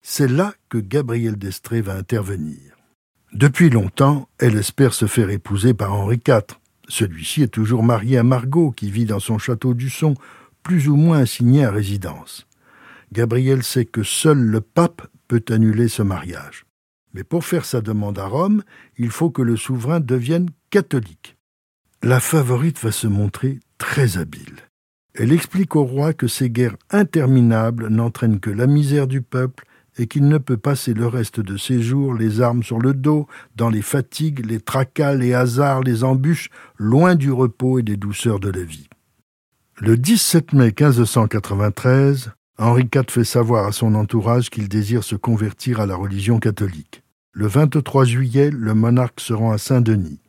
C'est 0.02 0.28
là 0.28 0.54
que 0.70 0.78
Gabriel 0.78 1.36
d'Estrée 1.36 1.82
va 1.82 1.96
intervenir. 1.96 2.60
Depuis 3.34 3.70
longtemps, 3.70 4.28
elle 4.40 4.58
espère 4.58 4.94
se 4.94 5.06
faire 5.06 5.30
épouser 5.30 5.74
par 5.74 5.94
Henri 5.94 6.20
IV. 6.28 6.60
Celui-ci 6.92 7.42
est 7.42 7.48
toujours 7.48 7.84
marié 7.84 8.18
à 8.18 8.24
Margot, 8.24 8.72
qui 8.72 8.92
vit 8.92 9.06
dans 9.06 9.22
son 9.22 9.38
château 9.38 9.74
du 9.74 9.90
Son, 9.90 10.14
plus 10.62 10.90
ou 10.90 10.98
moins 10.98 11.20
assigné 11.20 11.64
à 11.64 11.72
résidence. 11.72 12.48
Gabriel 13.14 13.64
sait 13.64 13.86
que 13.86 14.04
seul 14.04 14.38
le 14.38 14.60
pape 14.60 15.08
peut 15.30 15.42
annuler 15.52 15.88
ce 15.88 16.02
mariage. 16.02 16.66
Mais 17.14 17.24
pour 17.24 17.46
faire 17.46 17.64
sa 17.64 17.80
demande 17.80 18.20
à 18.20 18.26
Rome, 18.26 18.62
il 18.98 19.10
faut 19.10 19.30
que 19.30 19.42
le 19.42 19.56
souverain 19.56 20.02
devienne 20.02 20.50
catholique. 20.70 21.38
La 22.04 22.20
favorite 22.20 22.84
va 22.84 22.92
se 22.92 23.08
montrer 23.08 23.62
très 23.78 24.18
habile. 24.18 24.58
Elle 25.14 25.32
explique 25.32 25.78
au 25.78 25.86
roi 25.86 26.12
que 26.12 26.28
ces 26.28 26.50
guerres 26.50 26.76
interminables 26.90 27.88
n'entraînent 27.88 28.42
que 28.42 28.50
la 28.50 28.68
misère 28.68 29.08
du 29.08 29.22
peuple 29.22 29.66
et 29.98 30.08
qu'il 30.08 30.28
ne 30.28 30.38
peut 30.38 30.58
passer 30.58 30.94
le 30.94 31.08
reste 31.08 31.40
de 31.40 31.58
ses 31.58 31.82
jours 31.82 32.14
les 32.14 32.42
armes 32.42 32.64
sur 32.64 32.80
le 32.80 32.94
dos, 32.94 33.28
dans 33.56 33.70
les 33.70 33.82
fatigues, 33.82 34.46
les 34.46 34.60
tracas, 34.60 35.16
les 35.16 35.34
hasards, 35.34 35.82
les 35.82 36.04
embûches, 36.04 36.50
loin 36.78 37.16
du 37.16 37.32
repos 37.32 37.80
et 37.80 37.84
des 37.84 37.98
douceurs 37.98 38.40
de 38.40 38.50
la 38.50 38.64
vie. 38.64 38.88
Le 39.80 39.98
17 39.98 40.54
mai 40.54 40.68
1593, 40.68 42.32
Henri 42.58 42.84
IV 42.94 43.06
fait 43.10 43.24
savoir 43.24 43.66
à 43.66 43.72
son 43.72 43.96
entourage 43.96 44.50
qu'il 44.50 44.70
désire 44.70 45.04
se 45.04 45.16
convertir 45.16 45.80
à 45.80 45.88
la 45.88 45.96
religion 45.96 46.40
catholique. 46.40 47.04
Le 47.34 47.48
23 47.48 48.06
juillet, 48.06 48.52
le 48.52 48.74
monarque 48.74 49.20
se 49.20 49.34
rend 49.34 49.52
à 49.52 49.58
Saint-Denis. 49.58 50.20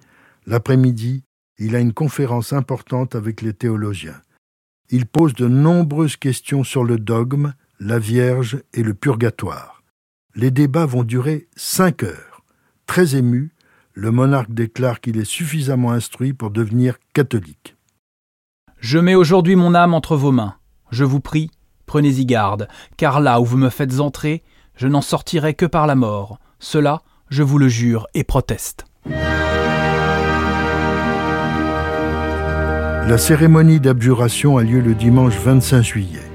L'après-midi, 0.47 1.25
il 1.59 1.77
a 1.77 1.81
une 1.81 1.93
conférence 1.93 2.53
importante 2.53 3.15
avec 3.15 3.43
les 3.43 3.53
théologiens. 3.53 4.21
Il 4.89 5.07
pose 5.07 5.35
de 5.35 5.49
nombreuses 5.49 6.17
questions 6.17 6.65
sur 6.65 6.85
le 6.85 6.99
dogme, 6.99 7.53
la 7.85 7.99
Vierge 7.99 8.63
et 8.75 8.85
le 8.85 8.95
purgatoire. 8.95 9.83
Les 10.37 10.53
débats 10.53 10.87
vont 10.87 11.03
durer 11.03 11.49
cinq 11.57 12.05
heures. 12.05 12.45
Très 12.87 13.17
ému, 13.17 13.51
le 13.93 14.13
monarque 14.13 14.53
déclare 14.53 15.01
qu'il 15.01 15.19
est 15.19 15.25
suffisamment 15.25 15.91
instruit 15.91 16.33
pour 16.33 16.51
devenir 16.51 16.99
catholique. 17.13 17.77
Je 18.79 18.99
mets 18.99 19.17
aujourd'hui 19.17 19.57
mon 19.57 19.75
âme 19.75 19.95
entre 19.95 20.17
vos 20.17 20.31
mains. 20.31 20.55
Je 20.93 21.03
vous 21.03 21.19
prie, 21.19 21.51
prenez-y 21.87 22.25
garde, 22.25 22.69
car 22.97 23.21
là 23.21 23.41
où 23.41 23.45
vous 23.45 23.59
me 23.59 23.69
faites 23.69 23.99
entrer, 23.99 24.45
je 24.77 24.87
n'en 24.87 25.03
sortirai 25.03 25.55
que 25.55 25.67
par 25.67 25.89
la 25.89 25.97
mort. 25.97 26.39
Cela, 26.61 27.03
je 27.31 27.43
vous 27.43 27.59
le 27.59 27.69
jure 27.69 28.07
et 28.15 28.23
proteste. 28.23 28.87
La 33.09 33.19
cérémonie 33.19 33.81
d'abjuration 33.81 34.57
a 34.57 34.63
lieu 34.63 34.81
le 34.81 34.95
dimanche 34.95 35.37
25 35.37 35.83
juillet. 35.83 36.32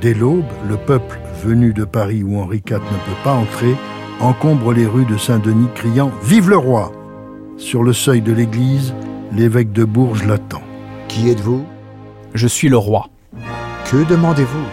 Dès 0.00 0.14
l'aube, 0.14 0.44
le 0.66 0.78
peuple 0.78 1.20
venu 1.44 1.74
de 1.74 1.84
Paris 1.84 2.22
où 2.22 2.38
Henri 2.38 2.62
IV 2.66 2.76
ne 2.76 2.78
peut 2.78 3.20
pas 3.22 3.34
entrer 3.34 3.76
encombre 4.20 4.72
les 4.72 4.86
rues 4.86 5.04
de 5.04 5.18
Saint-Denis 5.18 5.68
criant 5.74 6.10
Vive 6.22 6.48
le 6.48 6.56
roi 6.56 6.92
Sur 7.58 7.82
le 7.82 7.92
seuil 7.92 8.22
de 8.22 8.32
l'église, 8.32 8.94
l'évêque 9.32 9.72
de 9.72 9.84
Bourges 9.84 10.24
l'attend. 10.24 10.62
Qui 11.08 11.28
êtes-vous? 11.28 11.66
Je 12.32 12.46
suis 12.46 12.70
le 12.70 12.78
roi. 12.78 13.08
Que 13.90 14.08
demandez-vous? 14.08 14.64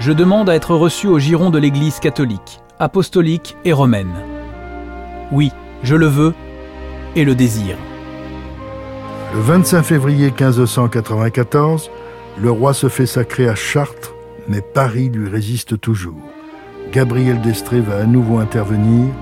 Je 0.00 0.12
demande 0.12 0.50
à 0.50 0.56
être 0.56 0.74
reçu 0.74 1.06
au 1.06 1.20
giron 1.20 1.50
de 1.50 1.58
l'église 1.58 2.00
catholique, 2.00 2.60
apostolique 2.80 3.56
et 3.64 3.72
romaine. 3.72 4.14
Oui, 5.30 5.52
je 5.84 5.94
le 5.94 6.06
veux 6.06 6.34
et 7.14 7.24
le 7.24 7.36
désire. 7.36 7.76
Le 9.32 9.40
25 9.40 9.82
février 9.82 10.26
1594, 10.26 11.90
le 12.38 12.50
roi 12.50 12.74
se 12.74 12.88
fait 12.88 13.06
sacrer 13.06 13.48
à 13.48 13.54
Chartres, 13.54 14.15
mais 14.48 14.60
Paris 14.60 15.08
lui 15.08 15.28
résiste 15.28 15.80
toujours. 15.80 16.20
Gabrielle 16.92 17.40
d'Estrée 17.40 17.80
va 17.80 17.98
à 17.98 18.06
nouveau 18.06 18.38
intervenir. 18.38 19.12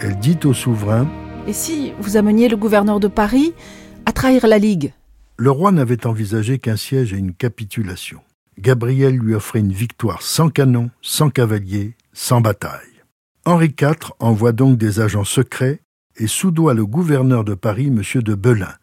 Elle 0.00 0.18
dit 0.18 0.38
au 0.44 0.52
souverain 0.52 1.08
Et 1.46 1.52
si 1.52 1.92
vous 2.00 2.16
ameniez 2.16 2.48
le 2.48 2.56
gouverneur 2.56 3.00
de 3.00 3.08
Paris 3.08 3.54
à 4.06 4.12
trahir 4.12 4.46
la 4.46 4.58
Ligue? 4.58 4.92
Le 5.36 5.50
roi 5.50 5.72
n'avait 5.72 6.06
envisagé 6.06 6.58
qu'un 6.58 6.76
siège 6.76 7.12
et 7.12 7.18
une 7.18 7.34
capitulation. 7.34 8.20
Gabriel 8.58 9.16
lui 9.16 9.34
offrait 9.34 9.60
une 9.60 9.72
victoire 9.72 10.22
sans 10.22 10.48
canon, 10.48 10.90
sans 11.00 11.30
cavaliers, 11.30 11.96
sans 12.12 12.40
bataille. 12.40 13.02
Henri 13.44 13.74
IV 13.80 14.12
envoie 14.20 14.52
donc 14.52 14.78
des 14.78 15.00
agents 15.00 15.24
secrets 15.24 15.80
et 16.16 16.26
soudoie 16.26 16.74
le 16.74 16.86
gouverneur 16.86 17.44
de 17.44 17.54
Paris, 17.54 17.86
M. 17.86 18.22
de 18.22 18.34
Belin, 18.34 18.74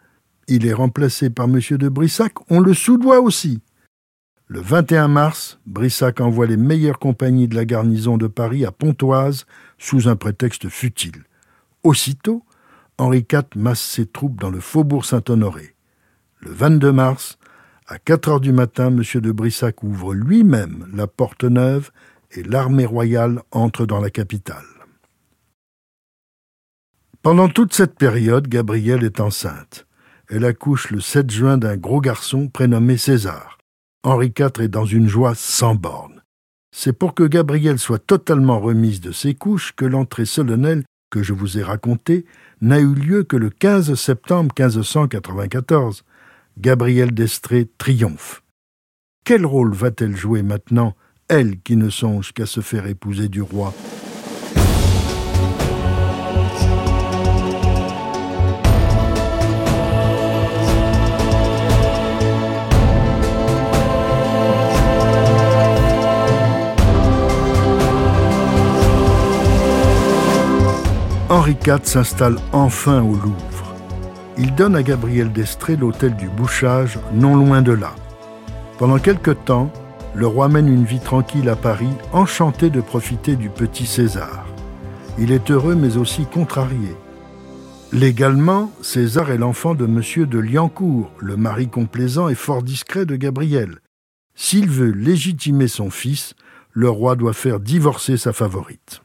il 0.49 0.65
est 0.65 0.73
remplacé 0.73 1.29
par 1.29 1.45
M. 1.45 1.59
de 1.77 1.89
Brissac, 1.89 2.33
on 2.49 2.59
le 2.59 2.73
soudoie 2.73 3.21
aussi. 3.21 3.61
Le 4.51 4.61
21 4.61 5.07
mars, 5.07 5.59
Brissac 5.67 6.19
envoie 6.19 6.47
les 6.47 6.57
meilleures 6.57 6.97
compagnies 6.97 7.47
de 7.47 7.55
la 7.55 7.65
garnison 7.65 8.17
de 8.17 8.25
Paris 8.25 8.65
à 8.65 8.71
Pontoise 8.71 9.45
sous 9.77 10.07
un 10.07 10.15
prétexte 10.15 10.69
futile. 10.69 11.23
Aussitôt, 11.83 12.43
Henri 12.97 13.25
IV 13.31 13.43
masse 13.55 13.79
ses 13.79 14.07
troupes 14.07 14.41
dans 14.41 14.49
le 14.49 14.59
faubourg 14.59 15.05
Saint-Honoré. 15.05 15.75
Le 16.39 16.51
22 16.51 16.91
mars, 16.91 17.37
à 17.87 17.99
4 17.99 18.29
heures 18.29 18.39
du 18.39 18.51
matin, 18.51 18.87
M. 18.87 19.03
de 19.21 19.31
Brissac 19.31 19.83
ouvre 19.83 20.15
lui-même 20.15 20.89
la 20.93 21.05
porte 21.05 21.43
neuve 21.43 21.91
et 22.31 22.41
l'armée 22.41 22.87
royale 22.87 23.43
entre 23.51 23.85
dans 23.85 23.99
la 23.99 24.09
capitale. 24.09 24.65
Pendant 27.21 27.49
toute 27.49 27.73
cette 27.73 27.95
période, 27.95 28.47
Gabrielle 28.47 29.03
est 29.03 29.19
enceinte 29.19 29.85
elle 30.29 30.45
accouche 30.45 30.91
le 30.91 31.01
7 31.01 31.29
juin 31.31 31.57
d'un 31.57 31.75
gros 31.75 32.01
garçon 32.01 32.47
prénommé 32.47 32.97
César. 32.97 33.58
Henri 34.03 34.31
IV 34.37 34.61
est 34.61 34.69
dans 34.69 34.85
une 34.85 35.09
joie 35.09 35.35
sans 35.35 35.75
borne. 35.75 36.23
C'est 36.71 36.93
pour 36.93 37.13
que 37.13 37.23
Gabrielle 37.23 37.79
soit 37.79 37.99
totalement 37.99 38.59
remise 38.59 39.01
de 39.01 39.11
ses 39.11 39.35
couches 39.35 39.73
que 39.75 39.85
l'entrée 39.85 40.25
solennelle 40.25 40.83
que 41.09 41.21
je 41.21 41.33
vous 41.33 41.57
ai 41.57 41.63
racontée 41.63 42.25
n'a 42.61 42.79
eu 42.79 42.93
lieu 42.93 43.23
que 43.23 43.35
le 43.35 43.49
15 43.49 43.95
septembre 43.95 44.53
1594. 44.57 46.03
Gabrielle 46.57 47.13
d'Estrée 47.13 47.67
triomphe. 47.77 48.43
Quel 49.25 49.45
rôle 49.45 49.73
va-t-elle 49.73 50.15
jouer 50.15 50.43
maintenant, 50.43 50.95
elle 51.27 51.59
qui 51.59 51.75
ne 51.75 51.89
songe 51.89 52.31
qu'à 52.31 52.45
se 52.45 52.61
faire 52.61 52.85
épouser 52.85 53.27
du 53.27 53.41
roi? 53.41 53.73
Henri 71.49 71.57
IV 71.65 71.79
s'installe 71.83 72.35
enfin 72.51 73.01
au 73.01 73.15
Louvre. 73.15 73.73
Il 74.37 74.53
donne 74.53 74.75
à 74.75 74.83
Gabriel 74.83 75.31
d'Estrée 75.31 75.77
l'hôtel 75.77 76.15
du 76.15 76.29
Bouchage, 76.29 76.99
non 77.11 77.35
loin 77.35 77.63
de 77.63 77.71
là. 77.71 77.95
Pendant 78.77 78.99
quelque 78.99 79.31
temps, 79.31 79.73
le 80.13 80.27
roi 80.27 80.47
mène 80.47 80.67
une 80.67 80.83
vie 80.83 80.99
tranquille 80.99 81.49
à 81.49 81.55
Paris, 81.55 81.89
enchanté 82.13 82.69
de 82.69 82.81
profiter 82.81 83.35
du 83.35 83.49
petit 83.49 83.87
César. 83.87 84.45
Il 85.17 85.31
est 85.31 85.49
heureux 85.49 85.73
mais 85.73 85.97
aussi 85.97 86.27
contrarié. 86.27 86.95
Légalement, 87.91 88.71
César 88.83 89.31
est 89.31 89.39
l'enfant 89.39 89.73
de 89.73 89.85
M. 89.85 90.27
de 90.27 90.37
Liancourt, 90.37 91.11
le 91.17 91.35
mari 91.35 91.67
complaisant 91.67 92.29
et 92.29 92.35
fort 92.35 92.61
discret 92.61 93.07
de 93.07 93.15
Gabriel. 93.15 93.79
S'il 94.35 94.69
veut 94.69 94.91
légitimer 94.91 95.67
son 95.67 95.89
fils, 95.89 96.35
le 96.73 96.91
roi 96.91 97.15
doit 97.15 97.33
faire 97.33 97.59
divorcer 97.59 98.17
sa 98.17 98.33
favorite. 98.33 99.01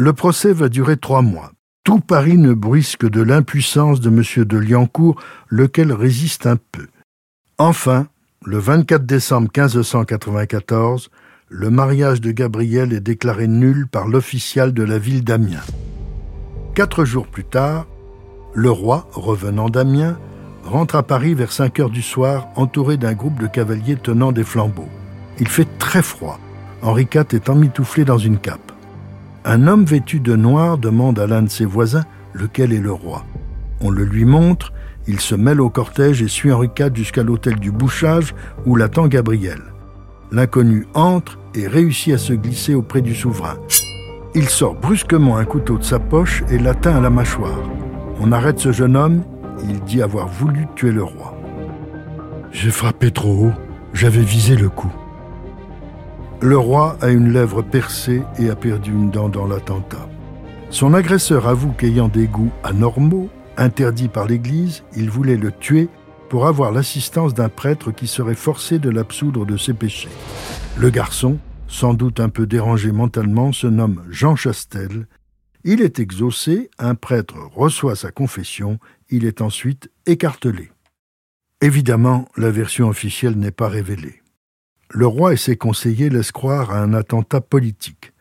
Le 0.00 0.14
procès 0.14 0.54
va 0.54 0.70
durer 0.70 0.96
trois 0.96 1.20
mois. 1.20 1.52
Tout 1.84 2.00
Paris 2.00 2.38
ne 2.38 2.54
bruisse 2.54 2.96
que 2.96 3.06
de 3.06 3.20
l'impuissance 3.20 4.00
de 4.00 4.08
M. 4.08 4.46
de 4.46 4.56
Liancourt, 4.56 5.20
lequel 5.50 5.92
résiste 5.92 6.46
un 6.46 6.56
peu. 6.56 6.86
Enfin, 7.58 8.06
le 8.46 8.56
24 8.56 9.04
décembre 9.04 9.50
1594, 9.54 11.10
le 11.50 11.68
mariage 11.68 12.22
de 12.22 12.30
Gabriel 12.30 12.94
est 12.94 13.00
déclaré 13.00 13.46
nul 13.46 13.86
par 13.88 14.08
l'official 14.08 14.72
de 14.72 14.82
la 14.82 14.98
ville 14.98 15.22
d'Amiens. 15.22 15.60
Quatre 16.74 17.04
jours 17.04 17.26
plus 17.26 17.44
tard, 17.44 17.86
le 18.54 18.70
roi, 18.70 19.06
revenant 19.12 19.68
d'Amiens, 19.68 20.18
rentre 20.64 20.94
à 20.94 21.02
Paris 21.02 21.34
vers 21.34 21.52
5 21.52 21.78
heures 21.78 21.90
du 21.90 22.00
soir 22.00 22.48
entouré 22.56 22.96
d'un 22.96 23.12
groupe 23.12 23.38
de 23.38 23.46
cavaliers 23.46 23.96
tenant 23.96 24.32
des 24.32 24.44
flambeaux. 24.44 24.88
Il 25.38 25.48
fait 25.48 25.68
très 25.78 26.00
froid. 26.00 26.40
Henri 26.80 27.02
IV 27.02 27.26
est 27.32 27.50
emmitouflé 27.50 28.06
dans 28.06 28.16
une 28.16 28.38
cape. 28.38 28.70
Un 29.44 29.66
homme 29.66 29.84
vêtu 29.84 30.20
de 30.20 30.36
noir 30.36 30.76
demande 30.76 31.18
à 31.18 31.26
l'un 31.26 31.42
de 31.42 31.48
ses 31.48 31.64
voisins 31.64 32.04
lequel 32.34 32.72
est 32.72 32.80
le 32.80 32.92
roi. 32.92 33.24
On 33.80 33.90
le 33.90 34.04
lui 34.04 34.26
montre, 34.26 34.72
il 35.06 35.18
se 35.18 35.34
mêle 35.34 35.62
au 35.62 35.70
cortège 35.70 36.20
et 36.20 36.28
suit 36.28 36.52
Henri 36.52 36.68
IV 36.78 36.94
jusqu'à 36.94 37.22
l'hôtel 37.22 37.56
du 37.58 37.72
Bouchage 37.72 38.34
où 38.66 38.76
l'attend 38.76 39.08
Gabriel. 39.08 39.60
L'inconnu 40.30 40.86
entre 40.94 41.38
et 41.54 41.66
réussit 41.66 42.14
à 42.14 42.18
se 42.18 42.34
glisser 42.34 42.74
auprès 42.74 43.00
du 43.00 43.14
souverain. 43.14 43.56
Il 44.34 44.48
sort 44.48 44.74
brusquement 44.74 45.38
un 45.38 45.44
couteau 45.44 45.78
de 45.78 45.84
sa 45.84 45.98
poche 45.98 46.44
et 46.50 46.58
l'atteint 46.58 46.96
à 46.96 47.00
la 47.00 47.10
mâchoire. 47.10 47.58
On 48.20 48.32
arrête 48.32 48.60
ce 48.60 48.72
jeune 48.72 48.96
homme, 48.96 49.22
il 49.68 49.80
dit 49.80 50.02
avoir 50.02 50.28
voulu 50.28 50.66
tuer 50.76 50.92
le 50.92 51.02
roi. 51.02 51.34
J'ai 52.52 52.70
frappé 52.70 53.10
trop 53.10 53.46
haut, 53.46 53.52
j'avais 53.94 54.22
visé 54.22 54.54
le 54.54 54.68
coup. 54.68 54.92
Le 56.42 56.56
roi 56.56 56.96
a 57.02 57.10
une 57.10 57.34
lèvre 57.34 57.60
percée 57.60 58.22
et 58.38 58.48
a 58.48 58.56
perdu 58.56 58.92
une 58.92 59.10
dent 59.10 59.28
dans 59.28 59.46
l'attentat. 59.46 60.08
Son 60.70 60.94
agresseur 60.94 61.46
avoue 61.46 61.72
qu'ayant 61.72 62.08
des 62.08 62.28
goûts 62.28 62.52
anormaux, 62.64 63.28
interdits 63.58 64.08
par 64.08 64.26
l'Église, 64.26 64.82
il 64.96 65.10
voulait 65.10 65.36
le 65.36 65.52
tuer 65.52 65.90
pour 66.30 66.46
avoir 66.46 66.72
l'assistance 66.72 67.34
d'un 67.34 67.50
prêtre 67.50 67.90
qui 67.90 68.06
serait 68.06 68.34
forcé 68.34 68.78
de 68.78 68.88
l'absoudre 68.88 69.44
de 69.44 69.58
ses 69.58 69.74
péchés. 69.74 70.08
Le 70.78 70.88
garçon, 70.88 71.36
sans 71.68 71.92
doute 71.92 72.20
un 72.20 72.30
peu 72.30 72.46
dérangé 72.46 72.90
mentalement, 72.90 73.52
se 73.52 73.66
nomme 73.66 74.02
Jean 74.08 74.34
Chastel. 74.34 75.08
Il 75.64 75.82
est 75.82 75.98
exaucé, 75.98 76.70
un 76.78 76.94
prêtre 76.94 77.36
reçoit 77.54 77.96
sa 77.96 78.12
confession, 78.12 78.78
il 79.10 79.26
est 79.26 79.42
ensuite 79.42 79.90
écartelé. 80.06 80.70
Évidemment, 81.60 82.28
la 82.38 82.50
version 82.50 82.88
officielle 82.88 83.36
n'est 83.36 83.50
pas 83.50 83.68
révélée. 83.68 84.19
Le 84.92 85.06
roi 85.06 85.34
et 85.34 85.36
ses 85.36 85.56
conseillers 85.56 86.10
laissent 86.10 86.32
croire 86.32 86.72
à 86.72 86.80
un 86.80 86.94
attentat 86.94 87.40
politique. 87.40 88.12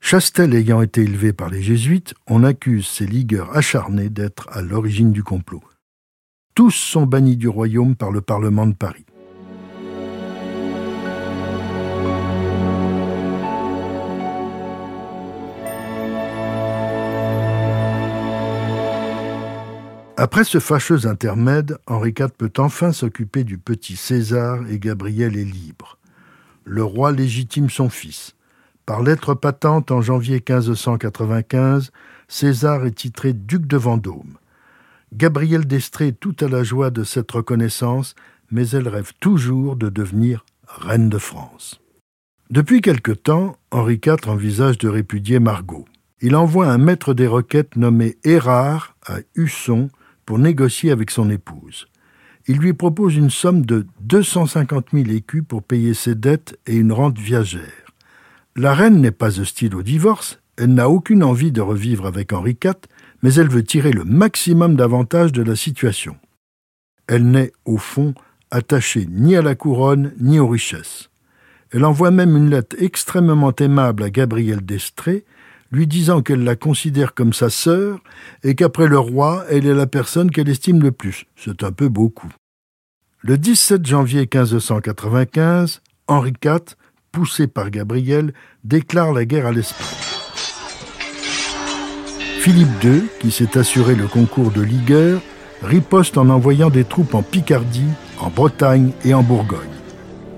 Chastel 0.00 0.54
ayant 0.54 0.80
été 0.80 1.02
élevé 1.02 1.32
par 1.32 1.50
les 1.50 1.62
jésuites, 1.62 2.14
on 2.28 2.44
accuse 2.44 2.86
ces 2.86 3.06
ligueurs 3.06 3.56
acharnés 3.56 4.08
d'être 4.08 4.48
à 4.52 4.62
l'origine 4.62 5.10
du 5.10 5.24
complot. 5.24 5.64
Tous 6.54 6.70
sont 6.70 7.06
bannis 7.06 7.36
du 7.36 7.48
royaume 7.48 7.96
par 7.96 8.12
le 8.12 8.20
Parlement 8.20 8.68
de 8.68 8.74
Paris. 8.74 9.04
Après 20.16 20.44
ce 20.44 20.60
fâcheux 20.60 21.08
intermède, 21.08 21.78
Henri 21.88 22.10
IV 22.16 22.28
peut 22.38 22.52
enfin 22.58 22.92
s'occuper 22.92 23.42
du 23.42 23.58
petit 23.58 23.96
César 23.96 24.60
et 24.70 24.78
Gabriel 24.78 25.36
est 25.36 25.44
libre. 25.44 25.98
Le 26.64 26.84
roi 26.84 27.12
légitime 27.12 27.70
son 27.70 27.88
fils. 27.88 28.34
Par 28.86 29.02
lettre 29.02 29.34
patente 29.34 29.90
en 29.90 30.00
janvier 30.00 30.36
1595, 30.36 31.92
César 32.28 32.84
est 32.86 32.92
titré 32.92 33.32
duc 33.32 33.66
de 33.66 33.76
Vendôme. 33.76 34.38
Gabrielle 35.12 35.66
d'Estrée 35.66 36.08
est 36.08 36.20
tout 36.20 36.36
à 36.40 36.48
la 36.48 36.64
joie 36.64 36.90
de 36.90 37.04
cette 37.04 37.30
reconnaissance, 37.30 38.14
mais 38.50 38.68
elle 38.70 38.88
rêve 38.88 39.12
toujours 39.20 39.76
de 39.76 39.88
devenir 39.88 40.44
reine 40.66 41.08
de 41.08 41.18
France. 41.18 41.80
Depuis 42.50 42.80
quelque 42.80 43.12
temps, 43.12 43.56
Henri 43.70 44.00
IV 44.04 44.28
envisage 44.28 44.78
de 44.78 44.88
répudier 44.88 45.38
Margot. 45.38 45.86
Il 46.20 46.36
envoie 46.36 46.66
un 46.66 46.78
maître 46.78 47.14
des 47.14 47.26
requêtes 47.26 47.76
nommé 47.76 48.16
Érard 48.24 48.96
à 49.06 49.18
Husson 49.34 49.88
pour 50.24 50.38
négocier 50.38 50.90
avec 50.90 51.10
son 51.10 51.30
épouse. 51.30 51.88
Il 52.48 52.58
lui 52.58 52.72
propose 52.72 53.14
une 53.16 53.30
somme 53.30 53.64
de 53.64 53.86
250 54.00 54.86
000 54.92 55.10
écus 55.10 55.44
pour 55.46 55.62
payer 55.62 55.94
ses 55.94 56.14
dettes 56.14 56.58
et 56.66 56.76
une 56.76 56.92
rente 56.92 57.18
viagère. 57.18 57.92
La 58.56 58.74
reine 58.74 59.00
n'est 59.00 59.12
pas 59.12 59.40
hostile 59.40 59.74
au 59.74 59.82
divorce, 59.82 60.40
elle 60.56 60.74
n'a 60.74 60.88
aucune 60.88 61.22
envie 61.22 61.52
de 61.52 61.60
revivre 61.60 62.06
avec 62.06 62.32
Henri 62.32 62.58
IV, 62.62 62.74
mais 63.22 63.34
elle 63.34 63.48
veut 63.48 63.64
tirer 63.64 63.92
le 63.92 64.04
maximum 64.04 64.76
d'avantages 64.76 65.32
de 65.32 65.42
la 65.42 65.56
situation. 65.56 66.16
Elle 67.06 67.30
n'est, 67.30 67.52
au 67.64 67.78
fond, 67.78 68.14
attachée 68.50 69.06
ni 69.10 69.34
à 69.36 69.42
la 69.42 69.54
couronne 69.54 70.12
ni 70.20 70.38
aux 70.38 70.48
richesses. 70.48 71.10
Elle 71.70 71.84
envoie 71.84 72.10
même 72.10 72.36
une 72.36 72.50
lettre 72.50 72.76
extrêmement 72.78 73.54
aimable 73.56 74.02
à 74.02 74.10
Gabrielle 74.10 74.60
d'Estrée, 74.60 75.24
lui 75.72 75.86
disant 75.86 76.20
qu'elle 76.20 76.44
la 76.44 76.54
considère 76.54 77.14
comme 77.14 77.32
sa 77.32 77.50
sœur 77.50 77.98
et 78.44 78.54
qu'après 78.54 78.86
le 78.86 78.98
roi, 78.98 79.44
elle 79.50 79.66
est 79.66 79.74
la 79.74 79.86
personne 79.86 80.30
qu'elle 80.30 80.50
estime 80.50 80.82
le 80.82 80.92
plus. 80.92 81.24
C'est 81.34 81.64
un 81.64 81.72
peu 81.72 81.88
beaucoup. 81.88 82.30
Le 83.22 83.38
17 83.38 83.86
janvier 83.86 84.20
1595, 84.20 85.80
Henri 86.08 86.32
IV, 86.44 86.76
poussé 87.10 87.46
par 87.46 87.70
Gabrielle, 87.70 88.34
déclare 88.64 89.12
la 89.12 89.24
guerre 89.24 89.46
à 89.46 89.52
l'Espagne. 89.52 89.86
Philippe 92.40 92.82
II, 92.82 93.04
qui 93.20 93.30
s'est 93.30 93.56
assuré 93.56 93.94
le 93.94 94.08
concours 94.08 94.50
de 94.50 94.62
ligueur, 94.62 95.22
riposte 95.62 96.18
en 96.18 96.28
envoyant 96.28 96.70
des 96.70 96.84
troupes 96.84 97.14
en 97.14 97.22
Picardie, 97.22 97.86
en 98.18 98.30
Bretagne 98.30 98.90
et 99.04 99.14
en 99.14 99.22
Bourgogne. 99.22 99.60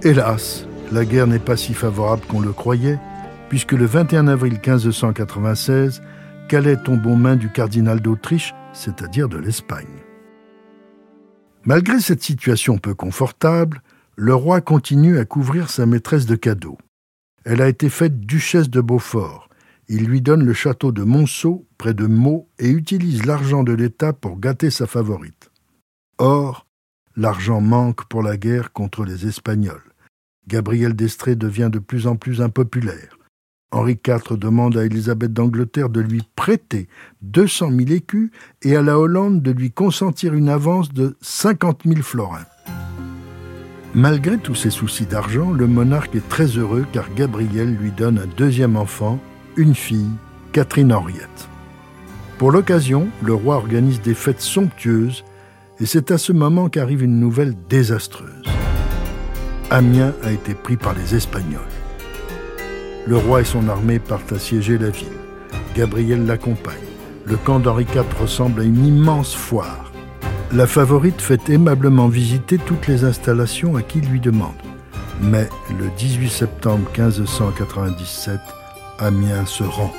Hélas, 0.03 0.66
la 0.92 1.07
guerre 1.07 1.27
n'est 1.27 1.38
pas 1.38 1.57
si 1.57 1.73
favorable 1.73 2.23
qu'on 2.29 2.40
le 2.40 2.53
croyait, 2.53 2.99
puisque 3.48 3.72
le 3.72 3.87
21 3.87 4.28
avril 4.28 4.54
1596, 4.54 6.02
Calais 6.48 6.76
tombe 6.76 7.07
aux 7.07 7.16
mains 7.16 7.37
du 7.37 7.50
cardinal 7.50 8.00
d'Autriche, 8.00 8.54
c'est-à-dire 8.72 9.28
de 9.28 9.38
l'Espagne. 9.38 10.02
Malgré 11.64 12.00
cette 12.00 12.22
situation 12.22 12.78
peu 12.78 12.94
confortable, 12.94 13.83
le 14.16 14.35
roi 14.35 14.61
continue 14.61 15.18
à 15.18 15.24
couvrir 15.24 15.70
sa 15.70 15.87
maîtresse 15.87 16.26
de 16.26 16.37
cadeaux. 16.37 16.78
Elle 17.44 17.62
a 17.62 17.68
été 17.68 17.88
faite 17.88 18.20
duchesse 18.20 18.70
de 18.70 18.80
Beaufort, 18.80 19.48
il 19.88 20.07
lui 20.07 20.22
donne 20.22 20.44
le 20.44 20.54
château 20.54 20.92
de 20.92 21.02
Monceau, 21.02 21.66
près 21.76 21.92
de 21.92 22.07
Meaux, 22.07 22.48
et 22.59 22.70
utilise 22.70 23.26
l'argent 23.26 23.62
de 23.62 23.72
l'État 23.72 24.12
pour 24.12 24.38
gâter 24.38 24.70
sa 24.70 24.87
favorite. 24.87 25.50
Or, 26.18 26.66
l'argent 27.16 27.61
manque 27.61 28.04
pour 28.07 28.22
la 28.22 28.37
guerre 28.37 28.72
contre 28.72 29.04
les 29.04 29.26
Espagnols. 29.26 29.92
Gabriel 30.48 30.94
d'Estrée 30.94 31.37
devient 31.37 31.68
de 31.70 31.78
plus 31.78 32.07
en 32.07 32.16
plus 32.16 32.40
impopulaire. 32.40 33.18
Henri 33.75 33.99
IV 34.07 34.39
demande 34.39 34.77
à 34.77 34.85
Élisabeth 34.85 35.33
d'Angleterre 35.33 35.89
de 35.89 36.01
lui 36.01 36.23
prêter 36.37 36.89
200 37.23 37.71
000 37.71 37.81
écus 37.91 38.31
et 38.63 38.77
à 38.77 38.83
la 38.83 38.99
Hollande 39.01 39.43
de 39.43 39.51
lui 39.51 39.73
consentir 39.73 40.33
une 40.33 40.49
avance 40.49 40.93
de 40.93 41.17
50 41.21 41.81
000 41.85 42.01
florins. 42.03 42.47
Malgré 43.93 44.39
tous 44.39 44.55
ses 44.55 44.71
soucis 44.71 45.07
d'argent, 45.07 45.51
le 45.51 45.67
monarque 45.67 46.15
est 46.15 46.29
très 46.29 46.47
heureux 46.47 46.87
car 46.93 47.13
Gabriel 47.15 47.75
lui 47.75 47.91
donne 47.91 48.19
un 48.19 48.29
deuxième 48.37 48.77
enfant, 48.77 49.19
une 49.57 49.75
fille, 49.75 50.11
Catherine 50.53 50.93
Henriette. 50.93 51.49
Pour 52.39 52.53
l'occasion, 52.53 53.09
le 53.23 53.35
roi 53.35 53.57
organise 53.57 54.01
des 54.01 54.15
fêtes 54.15 54.41
somptueuses 54.41 55.25
et 55.81 55.87
c'est 55.87 56.13
à 56.13 56.19
ce 56.19 56.33
moment 56.33 56.69
qu'arrive 56.69 57.03
une 57.03 57.19
nouvelle 57.19 57.55
désastreuse. 57.69 58.45
Amiens 59.71 60.15
a 60.23 60.31
été 60.31 60.55
pris 60.55 60.77
par 60.77 60.95
les 60.95 61.17
Espagnols. 61.17 61.74
Le 63.07 63.19
roi 63.19 63.43
et 63.43 63.45
son 63.45 63.69
armée 63.69 63.99
partent 63.99 64.33
assiéger 64.33 64.79
la 64.79 64.88
ville. 64.88 65.09
Gabriel 65.77 66.25
l'accompagne. 66.25 66.75
Le 67.27 67.37
camp 67.37 67.61
d'Henri 67.61 67.85
IV 67.95 68.05
ressemble 68.19 68.62
à 68.62 68.64
une 68.64 68.87
immense 68.87 69.35
foire. 69.35 69.93
La 70.53 70.67
favorite 70.67 71.21
fait 71.21 71.51
aimablement 71.51 72.09
visiter 72.09 72.57
toutes 72.57 72.87
les 72.87 73.05
installations 73.05 73.77
à 73.77 73.83
qui 73.83 74.01
lui 74.01 74.21
demande. 74.21 74.55
Mais 75.21 75.49
le 75.79 75.90
18 75.99 76.31
septembre 76.31 76.88
1597, 76.97 78.40
Amiens 78.99 79.45
se 79.45 79.64
rend. 79.64 79.93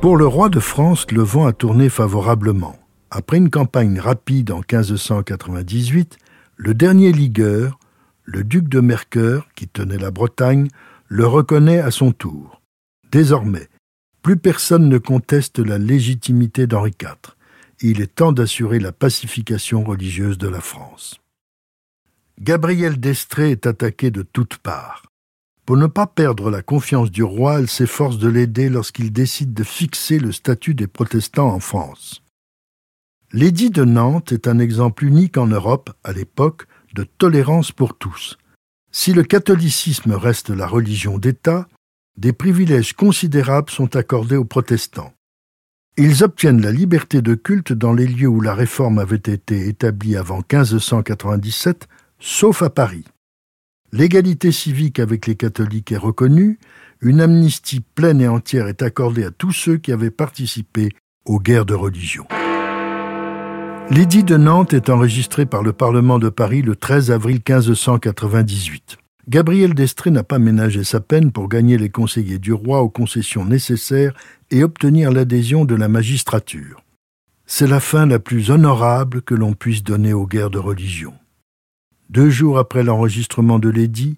Pour 0.00 0.16
le 0.16 0.26
roi 0.26 0.48
de 0.48 0.58
France, 0.58 1.06
le 1.12 1.22
vent 1.22 1.46
a 1.46 1.52
tourné 1.52 1.88
favorablement. 1.88 2.76
Après 3.12 3.36
une 3.36 3.50
campagne 3.50 4.00
rapide 4.00 4.50
en 4.50 4.58
1598, 4.58 6.18
le 6.56 6.74
dernier 6.74 7.12
ligueur, 7.12 7.78
le 8.24 8.44
duc 8.44 8.68
de 8.68 8.80
Mercœur, 8.80 9.48
qui 9.54 9.68
tenait 9.68 9.98
la 9.98 10.10
Bretagne, 10.10 10.68
le 11.08 11.26
reconnaît 11.26 11.80
à 11.80 11.90
son 11.90 12.12
tour. 12.12 12.62
Désormais, 13.10 13.68
plus 14.22 14.36
personne 14.36 14.88
ne 14.88 14.98
conteste 14.98 15.58
la 15.58 15.78
légitimité 15.78 16.66
d'Henri 16.66 16.92
IV. 17.00 17.34
Il 17.80 18.00
est 18.00 18.14
temps 18.14 18.32
d'assurer 18.32 18.78
la 18.78 18.92
pacification 18.92 19.82
religieuse 19.82 20.38
de 20.38 20.48
la 20.48 20.60
France. 20.60 21.20
Gabriel 22.40 22.98
d'Estrée 22.98 23.50
est 23.50 23.66
attaqué 23.66 24.10
de 24.10 24.22
toutes 24.22 24.58
parts. 24.58 25.02
Pour 25.66 25.76
ne 25.76 25.86
pas 25.86 26.06
perdre 26.06 26.50
la 26.50 26.62
confiance 26.62 27.10
du 27.10 27.22
roi, 27.22 27.60
elle 27.60 27.68
s'efforce 27.68 28.18
de 28.18 28.28
l'aider 28.28 28.68
lorsqu'il 28.68 29.12
décide 29.12 29.52
de 29.52 29.64
fixer 29.64 30.18
le 30.18 30.32
statut 30.32 30.74
des 30.74 30.86
protestants 30.86 31.52
en 31.52 31.60
France. 31.60 32.22
L'édit 33.32 33.70
de 33.70 33.84
Nantes 33.84 34.32
est 34.32 34.48
un 34.48 34.58
exemple 34.58 35.04
unique 35.04 35.38
en 35.38 35.46
Europe, 35.46 35.90
à 36.04 36.12
l'époque, 36.12 36.66
de 36.94 37.04
tolérance 37.04 37.72
pour 37.72 37.96
tous. 37.96 38.38
Si 38.90 39.12
le 39.12 39.22
catholicisme 39.22 40.12
reste 40.12 40.50
la 40.50 40.66
religion 40.66 41.18
d'État, 41.18 41.66
des 42.18 42.32
privilèges 42.32 42.92
considérables 42.92 43.70
sont 43.70 43.96
accordés 43.96 44.36
aux 44.36 44.44
protestants. 44.44 45.14
Ils 45.96 46.24
obtiennent 46.24 46.62
la 46.62 46.72
liberté 46.72 47.20
de 47.20 47.34
culte 47.34 47.72
dans 47.72 47.92
les 47.92 48.06
lieux 48.06 48.28
où 48.28 48.40
la 48.40 48.54
réforme 48.54 48.98
avait 48.98 49.16
été 49.16 49.68
établie 49.68 50.16
avant 50.16 50.38
1597, 50.38 51.86
sauf 52.18 52.62
à 52.62 52.70
Paris. 52.70 53.04
L'égalité 53.92 54.52
civique 54.52 54.98
avec 54.98 55.26
les 55.26 55.36
catholiques 55.36 55.92
est 55.92 55.98
reconnue, 55.98 56.58
une 57.02 57.20
amnistie 57.20 57.80
pleine 57.80 58.22
et 58.22 58.28
entière 58.28 58.68
est 58.68 58.80
accordée 58.80 59.24
à 59.24 59.30
tous 59.30 59.52
ceux 59.52 59.76
qui 59.76 59.92
avaient 59.92 60.10
participé 60.10 60.90
aux 61.26 61.40
guerres 61.40 61.66
de 61.66 61.74
religion. 61.74 62.26
L'édit 63.94 64.24
de 64.24 64.38
Nantes 64.38 64.72
est 64.72 64.88
enregistré 64.88 65.44
par 65.44 65.62
le 65.62 65.74
Parlement 65.74 66.18
de 66.18 66.30
Paris 66.30 66.62
le 66.62 66.76
13 66.76 67.10
avril 67.10 67.42
1598. 67.46 68.96
Gabriel 69.28 69.74
d'Estrée 69.74 70.10
n'a 70.10 70.22
pas 70.22 70.38
ménagé 70.38 70.82
sa 70.82 71.00
peine 71.00 71.30
pour 71.30 71.46
gagner 71.46 71.76
les 71.76 71.90
conseillers 71.90 72.38
du 72.38 72.54
roi 72.54 72.80
aux 72.80 72.88
concessions 72.88 73.44
nécessaires 73.44 74.14
et 74.50 74.64
obtenir 74.64 75.12
l'adhésion 75.12 75.66
de 75.66 75.74
la 75.74 75.88
magistrature. 75.88 76.82
C'est 77.44 77.66
la 77.66 77.80
fin 77.80 78.06
la 78.06 78.18
plus 78.18 78.50
honorable 78.50 79.20
que 79.20 79.34
l'on 79.34 79.52
puisse 79.52 79.82
donner 79.82 80.14
aux 80.14 80.26
guerres 80.26 80.48
de 80.48 80.58
religion. 80.58 81.12
Deux 82.08 82.30
jours 82.30 82.58
après 82.58 82.84
l'enregistrement 82.84 83.58
de 83.58 83.68
l'édit, 83.68 84.16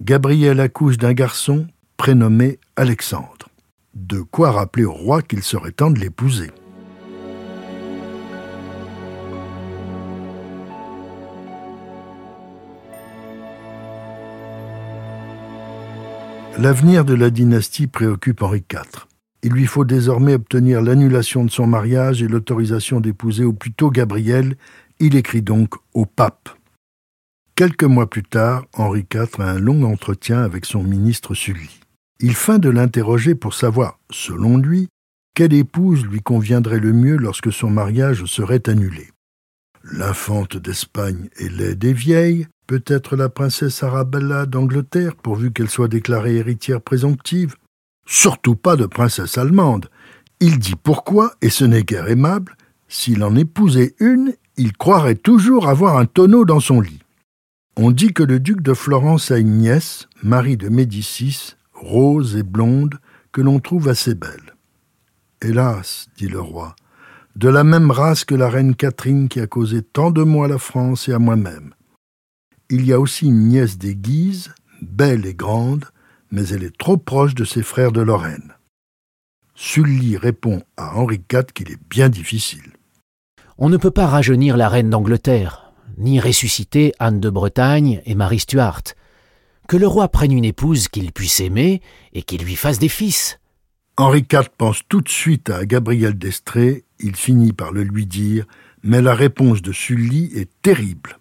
Gabriel 0.00 0.60
accouche 0.60 0.98
d'un 0.98 1.14
garçon 1.14 1.66
prénommé 1.96 2.60
Alexandre. 2.76 3.48
De 3.92 4.20
quoi 4.20 4.52
rappeler 4.52 4.84
au 4.84 4.92
roi 4.92 5.20
qu'il 5.20 5.42
serait 5.42 5.72
temps 5.72 5.90
de 5.90 5.98
l'épouser. 5.98 6.52
L'avenir 16.58 17.04
de 17.04 17.12
la 17.12 17.28
dynastie 17.28 17.86
préoccupe 17.86 18.40
Henri 18.40 18.64
IV. 18.72 19.06
Il 19.42 19.52
lui 19.52 19.66
faut 19.66 19.84
désormais 19.84 20.32
obtenir 20.32 20.80
l'annulation 20.80 21.44
de 21.44 21.50
son 21.50 21.66
mariage 21.66 22.22
et 22.22 22.28
l'autorisation 22.28 22.98
d'épouser 22.98 23.44
au 23.44 23.52
plus 23.52 23.72
tôt 23.72 23.90
Gabriel. 23.90 24.56
Il 24.98 25.16
écrit 25.16 25.42
donc 25.42 25.74
au 25.92 26.06
pape. 26.06 26.48
Quelques 27.56 27.84
mois 27.84 28.08
plus 28.08 28.22
tard, 28.22 28.64
Henri 28.72 29.04
IV 29.12 29.38
a 29.38 29.50
un 29.50 29.58
long 29.58 29.82
entretien 29.82 30.42
avec 30.42 30.64
son 30.64 30.82
ministre 30.82 31.34
Sully. 31.34 31.78
Il 32.20 32.34
feint 32.34 32.58
de 32.58 32.70
l'interroger 32.70 33.34
pour 33.34 33.52
savoir, 33.52 33.98
selon 34.10 34.56
lui, 34.56 34.88
quelle 35.34 35.52
épouse 35.52 36.06
lui 36.06 36.22
conviendrait 36.22 36.80
le 36.80 36.94
mieux 36.94 37.18
lorsque 37.18 37.52
son 37.52 37.68
mariage 37.68 38.24
serait 38.24 38.66
annulé. 38.66 39.10
L'infante 39.84 40.56
d'Espagne 40.56 41.28
est 41.38 41.50
laide 41.50 41.84
et 41.84 41.92
vieille, 41.92 42.46
Peut-être 42.66 43.14
la 43.14 43.28
princesse 43.28 43.82
Arabella 43.84 44.44
d'Angleterre, 44.44 45.14
pourvu 45.14 45.52
qu'elle 45.52 45.70
soit 45.70 45.88
déclarée 45.88 46.36
héritière 46.36 46.80
présomptive. 46.80 47.54
Surtout 48.06 48.56
pas 48.56 48.74
de 48.74 48.86
princesse 48.86 49.38
allemande. 49.38 49.88
Il 50.40 50.58
dit 50.58 50.74
pourquoi, 50.74 51.34
et 51.42 51.50
ce 51.50 51.64
n'est 51.64 51.84
guère 51.84 52.08
aimable. 52.08 52.56
S'il 52.88 53.22
en 53.22 53.36
épousait 53.36 53.94
une, 54.00 54.34
il 54.56 54.72
croirait 54.72 55.14
toujours 55.14 55.68
avoir 55.68 55.96
un 55.96 56.06
tonneau 56.06 56.44
dans 56.44 56.60
son 56.60 56.80
lit. 56.80 57.00
On 57.76 57.90
dit 57.90 58.12
que 58.12 58.22
le 58.22 58.40
duc 58.40 58.62
de 58.62 58.74
Florence 58.74 59.30
a 59.30 59.38
une 59.38 59.58
nièce, 59.58 60.08
Marie 60.22 60.56
de 60.56 60.68
Médicis, 60.68 61.54
rose 61.72 62.36
et 62.36 62.42
blonde, 62.42 62.98
que 63.32 63.42
l'on 63.42 63.60
trouve 63.60 63.88
assez 63.88 64.14
belle. 64.14 64.56
Hélas, 65.42 66.08
dit 66.16 66.28
le 66.28 66.40
roi, 66.40 66.74
de 67.36 67.48
la 67.48 67.64
même 67.64 67.90
race 67.90 68.24
que 68.24 68.34
la 68.34 68.48
reine 68.48 68.74
Catherine 68.74 69.28
qui 69.28 69.40
a 69.40 69.46
causé 69.46 69.82
tant 69.82 70.10
de 70.10 70.22
maux 70.22 70.44
à 70.44 70.48
la 70.48 70.58
France 70.58 71.08
et 71.08 71.12
à 71.12 71.18
moi-même. 71.18 71.74
Il 72.68 72.84
y 72.84 72.92
a 72.92 72.98
aussi 72.98 73.26
une 73.26 73.46
nièce 73.46 73.78
des 73.78 73.94
Guises, 73.94 74.52
belle 74.82 75.24
et 75.24 75.34
grande, 75.34 75.84
mais 76.32 76.48
elle 76.48 76.64
est 76.64 76.76
trop 76.76 76.96
proche 76.96 77.34
de 77.36 77.44
ses 77.44 77.62
frères 77.62 77.92
de 77.92 78.00
Lorraine. 78.00 78.54
Sully 79.54 80.16
répond 80.16 80.62
à 80.76 80.96
Henri 80.96 81.20
IV 81.32 81.44
qu'il 81.54 81.70
est 81.70 81.80
bien 81.88 82.08
difficile. 82.08 82.72
On 83.56 83.68
ne 83.68 83.76
peut 83.76 83.92
pas 83.92 84.06
rajeunir 84.06 84.56
la 84.56 84.68
reine 84.68 84.90
d'Angleterre, 84.90 85.72
ni 85.96 86.18
ressusciter 86.18 86.92
Anne 86.98 87.20
de 87.20 87.30
Bretagne 87.30 88.02
et 88.04 88.16
Marie 88.16 88.40
Stuart. 88.40 88.82
Que 89.68 89.76
le 89.76 89.86
roi 89.86 90.08
prenne 90.08 90.32
une 90.32 90.44
épouse 90.44 90.88
qu'il 90.88 91.12
puisse 91.12 91.40
aimer 91.40 91.80
et 92.12 92.22
qu'il 92.22 92.42
lui 92.42 92.56
fasse 92.56 92.78
des 92.78 92.88
fils. 92.88 93.38
Henri 93.96 94.26
IV 94.30 94.50
pense 94.58 94.80
tout 94.88 95.00
de 95.00 95.08
suite 95.08 95.50
à 95.50 95.64
Gabriel 95.64 96.18
d'Estrée, 96.18 96.84
il 96.98 97.14
finit 97.14 97.52
par 97.52 97.72
le 97.72 97.82
lui 97.82 98.06
dire, 98.06 98.44
mais 98.82 99.00
la 99.00 99.14
réponse 99.14 99.62
de 99.62 99.72
Sully 99.72 100.32
est 100.34 100.50
terrible. 100.62 101.16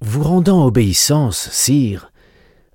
Vous 0.00 0.22
rendant 0.22 0.64
obéissance, 0.66 1.48
sire, 1.50 2.12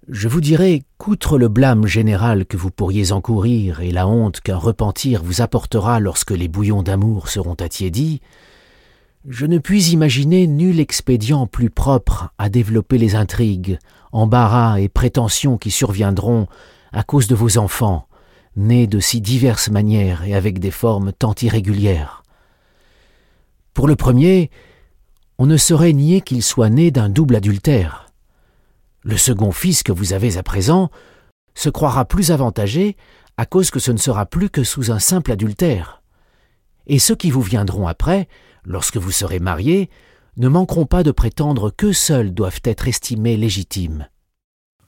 je 0.08 0.28
vous 0.28 0.42
dirai 0.42 0.84
qu'outre 0.98 1.38
le 1.38 1.48
blâme 1.48 1.86
général 1.86 2.46
que 2.46 2.58
vous 2.58 2.72
pourriez 2.72 3.12
encourir 3.12 3.82
et 3.82 3.92
la 3.92 4.08
honte 4.08 4.42
qu'un 4.42 4.58
repentir 4.58 5.22
vous 5.24 5.42
apportera 5.42 6.00
lorsque 6.00 6.32
les 6.32 6.48
bouillons 6.48 6.82
d'amour 6.82 7.30
seront 7.30 7.54
attiédis, 7.54 8.22
je 9.28 9.46
ne 9.46 9.60
puis 9.60 9.92
imaginer 9.92 10.48
nul 10.48 10.80
expédient 10.80 11.46
plus 11.46 11.70
propre 11.70 12.30
à 12.38 12.50
développer 12.50 12.98
les 12.98 13.16
intrigues, 13.16 13.78
embarras 14.12 14.80
et 14.80 14.90
prétentions 14.90 15.58
qui 15.58 15.72
surviendront 15.72 16.48
à 16.92 17.04
cause 17.04 17.28
de 17.28 17.36
vos 17.36 17.58
enfants, 17.58 18.08
nés 18.56 18.88
de 18.88 19.00
si 19.00 19.22
diverses 19.22 19.70
manières 19.70 20.24
et 20.24 20.34
avec 20.34 20.58
des 20.60 20.72
formes 20.72 21.12
tant 21.12 21.36
irrégulières. 21.42 22.24
Pour 23.76 23.88
le 23.88 23.96
premier, 23.96 24.50
on 25.40 25.46
ne 25.46 25.56
saurait 25.56 25.94
nier 25.94 26.20
qu'il 26.20 26.44
soit 26.44 26.70
né 26.70 26.92
d'un 26.92 27.08
double 27.08 27.38
adultère. 27.38 28.12
Le 29.04 29.16
second 29.16 29.54
fils 29.54 29.84
que 29.84 29.94
vous 29.94 30.12
avez 30.12 30.38
à 30.38 30.44
présent 30.44 30.92
se 31.56 31.70
croira 31.70 32.04
plus 32.04 32.32
avantagé 32.32 32.98
à 33.38 33.46
cause 33.46 33.72
que 33.72 33.80
ce 33.80 33.92
ne 33.92 33.98
sera 33.98 34.26
plus 34.26 34.50
que 34.50 34.66
sous 34.66 34.92
un 34.92 35.00
simple 35.00 35.32
adultère. 35.32 36.04
Et 36.88 37.00
ceux 37.00 37.16
qui 37.16 37.32
vous 37.32 37.42
viendront 37.42 37.88
après, 37.88 38.28
lorsque 38.66 38.98
vous 38.98 39.12
serez 39.12 39.40
mariés, 39.40 39.90
ne 40.36 40.50
manqueront 40.50 40.86
pas 40.86 41.04
de 41.04 41.12
prétendre 41.12 41.72
qu'eux 41.72 41.94
seuls 41.94 42.34
doivent 42.34 42.62
être 42.66 42.90
estimés 42.90 43.38
légitimes. 43.38 44.10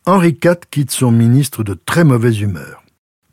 Henri 0.05 0.37
IV 0.43 0.55
quitte 0.69 0.91
son 0.91 1.11
ministre 1.11 1.63
de 1.63 1.75
très 1.75 2.03
mauvaise 2.03 2.41
humeur. 2.41 2.83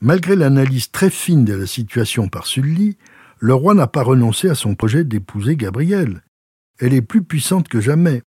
Malgré 0.01 0.37
l'analyse 0.37 0.93
très 0.93 1.11
fine 1.11 1.45
de 1.45 1.55
la 1.55 1.67
situation 1.67 2.29
par 2.29 2.47
Sully, 2.47 2.97
le 3.39 3.55
roi 3.55 3.75
n'a 3.75 3.89
pas 3.89 4.05
renoncé 4.05 4.49
à 4.49 4.55
son 4.55 4.77
projet 4.77 5.03
d'épouser 5.03 5.57
Gabrielle. 5.57 6.23
Elle 6.79 6.95
est 6.95 7.03
plus 7.03 7.23
puissante 7.23 7.69
que 7.69 7.81
jamais. 7.81 8.23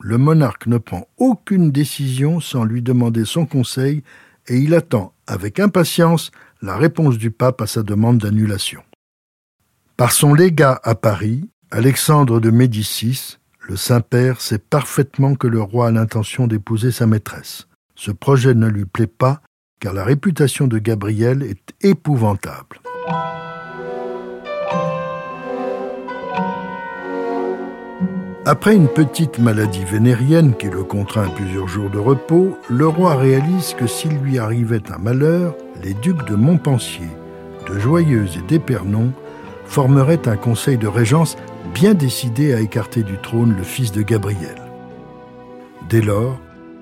Le 0.00 0.18
monarque 0.18 0.66
ne 0.66 0.78
prend 0.78 1.08
aucune 1.16 1.70
décision 1.70 2.40
sans 2.40 2.64
lui 2.64 2.82
demander 2.82 3.24
son 3.24 3.46
conseil 3.46 4.02
et 4.48 4.58
il 4.58 4.74
attend 4.74 5.12
avec 5.26 5.58
impatience 5.58 6.30
la 6.62 6.76
réponse 6.76 7.18
du 7.18 7.30
pape 7.30 7.60
à 7.60 7.66
sa 7.66 7.82
demande 7.82 8.18
d'annulation. 8.18 8.82
Par 9.96 10.12
son 10.12 10.34
légat 10.34 10.80
à 10.84 10.94
Paris, 10.94 11.48
Alexandre 11.70 12.38
de 12.38 12.50
Médicis, 12.50 13.38
le 13.60 13.76
Saint-Père 13.76 14.40
sait 14.40 14.58
parfaitement 14.58 15.34
que 15.34 15.48
le 15.48 15.60
roi 15.60 15.88
a 15.88 15.90
l'intention 15.90 16.46
d'épouser 16.46 16.92
sa 16.92 17.06
maîtresse. 17.06 17.66
Ce 17.96 18.10
projet 18.10 18.54
ne 18.54 18.68
lui 18.68 18.84
plaît 18.84 19.06
pas 19.06 19.40
car 19.80 19.92
la 19.92 20.04
réputation 20.04 20.66
de 20.66 20.78
Gabriel 20.78 21.42
est 21.42 21.74
épouvantable. 21.82 22.80
Après 28.48 28.76
une 28.76 28.86
petite 28.86 29.40
maladie 29.40 29.84
vénérienne 29.84 30.54
qui 30.56 30.68
le 30.68 30.84
contraint 30.84 31.26
à 31.26 31.30
plusieurs 31.30 31.66
jours 31.66 31.90
de 31.90 31.98
repos, 31.98 32.56
le 32.70 32.86
roi 32.86 33.16
réalise 33.16 33.74
que 33.74 33.88
s'il 33.88 34.18
lui 34.18 34.38
arrivait 34.38 34.88
un 34.92 34.98
malheur, 34.98 35.56
les 35.82 35.94
ducs 35.94 36.24
de 36.28 36.36
Montpensier, 36.36 37.08
de 37.68 37.76
Joyeuse 37.76 38.36
et 38.36 38.46
d'Épernon 38.46 39.12
formeraient 39.64 40.28
un 40.28 40.36
conseil 40.36 40.78
de 40.78 40.86
régence 40.86 41.36
bien 41.74 41.92
décidé 41.92 42.54
à 42.54 42.60
écarter 42.60 43.02
du 43.02 43.18
trône 43.18 43.56
le 43.56 43.64
fils 43.64 43.90
de 43.90 44.02
Gabriel. 44.02 44.62
Dès 45.88 46.00
lors, 46.00 46.40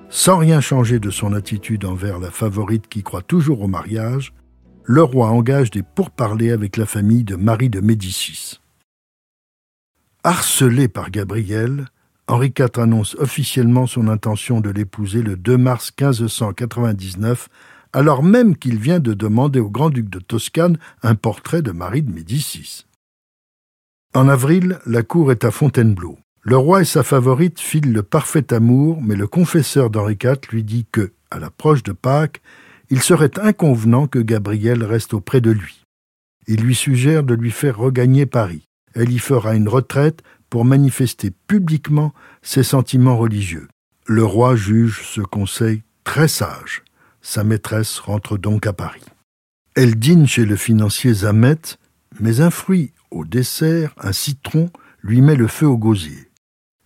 sans 0.09 0.37
rien 0.37 0.61
changer 0.61 0.99
de 0.99 1.09
son 1.09 1.33
attitude 1.33 1.85
envers 1.85 2.19
la 2.19 2.29
favorite 2.29 2.87
qui 2.87 3.01
croit 3.01 3.23
toujours 3.23 3.63
au 3.63 3.67
mariage, 3.67 4.33
le 4.83 5.01
roi 5.01 5.29
engage 5.29 5.71
des 5.71 5.81
pourparlers 5.81 6.51
avec 6.51 6.77
la 6.77 6.85
famille 6.85 7.23
de 7.23 7.35
Marie 7.35 7.71
de 7.71 7.81
Médicis. 7.81 8.59
Harcelé 10.27 10.87
par 10.87 11.11
Gabriel, 11.11 11.85
Henri 12.25 12.51
IV 12.57 12.81
annonce 12.81 13.13
officiellement 13.19 13.85
son 13.85 14.07
intention 14.07 14.59
de 14.59 14.71
l'épouser 14.71 15.21
le 15.21 15.35
2 15.35 15.55
mars 15.55 15.93
1599, 16.01 17.47
alors 17.93 18.23
même 18.23 18.57
qu'il 18.57 18.79
vient 18.79 18.99
de 18.99 19.13
demander 19.13 19.59
au 19.59 19.69
grand-duc 19.69 20.09
de 20.09 20.17
Toscane 20.17 20.79
un 21.03 21.13
portrait 21.13 21.61
de 21.61 21.69
Marie 21.69 22.01
de 22.01 22.11
Médicis. 22.11 22.87
En 24.15 24.27
avril, 24.27 24.79
la 24.87 25.03
cour 25.03 25.31
est 25.31 25.43
à 25.43 25.51
Fontainebleau. 25.51 26.17
Le 26.41 26.57
roi 26.57 26.81
et 26.81 26.85
sa 26.85 27.03
favorite 27.03 27.59
filent 27.59 27.93
le 27.93 28.01
parfait 28.01 28.51
amour, 28.51 29.03
mais 29.03 29.15
le 29.15 29.27
confesseur 29.27 29.91
d'Henri 29.91 30.17
IV 30.19 30.37
lui 30.51 30.63
dit 30.63 30.87
que, 30.91 31.13
à 31.29 31.37
l'approche 31.37 31.83
de 31.83 31.91
Pâques, 31.91 32.41
il 32.89 33.03
serait 33.03 33.39
inconvenant 33.39 34.07
que 34.07 34.17
Gabriel 34.17 34.83
reste 34.83 35.13
auprès 35.13 35.39
de 35.39 35.51
lui. 35.51 35.83
Il 36.47 36.61
lui 36.61 36.73
suggère 36.73 37.21
de 37.21 37.35
lui 37.35 37.51
faire 37.51 37.77
regagner 37.77 38.25
Paris 38.25 38.65
elle 38.95 39.11
y 39.11 39.19
fera 39.19 39.55
une 39.55 39.69
retraite 39.69 40.23
pour 40.49 40.65
manifester 40.65 41.31
publiquement 41.47 42.13
ses 42.41 42.63
sentiments 42.63 43.17
religieux. 43.17 43.67
Le 44.07 44.23
roi 44.23 44.55
juge 44.55 45.01
ce 45.03 45.21
conseil 45.21 45.83
très 46.03 46.27
sage. 46.27 46.83
Sa 47.21 47.43
maîtresse 47.43 47.99
rentre 47.99 48.37
donc 48.37 48.67
à 48.67 48.73
Paris. 48.73 49.03
Elle 49.75 49.95
dîne 49.95 50.27
chez 50.27 50.45
le 50.45 50.55
financier 50.55 51.13
Zamet, 51.13 51.77
mais 52.19 52.39
un 52.39 52.51
fruit 52.51 52.93
au 53.11 53.25
dessert, 53.25 53.93
un 53.97 54.13
citron, 54.13 54.69
lui 55.01 55.21
met 55.21 55.35
le 55.35 55.47
feu 55.47 55.67
au 55.67 55.77
gosier. 55.77 56.29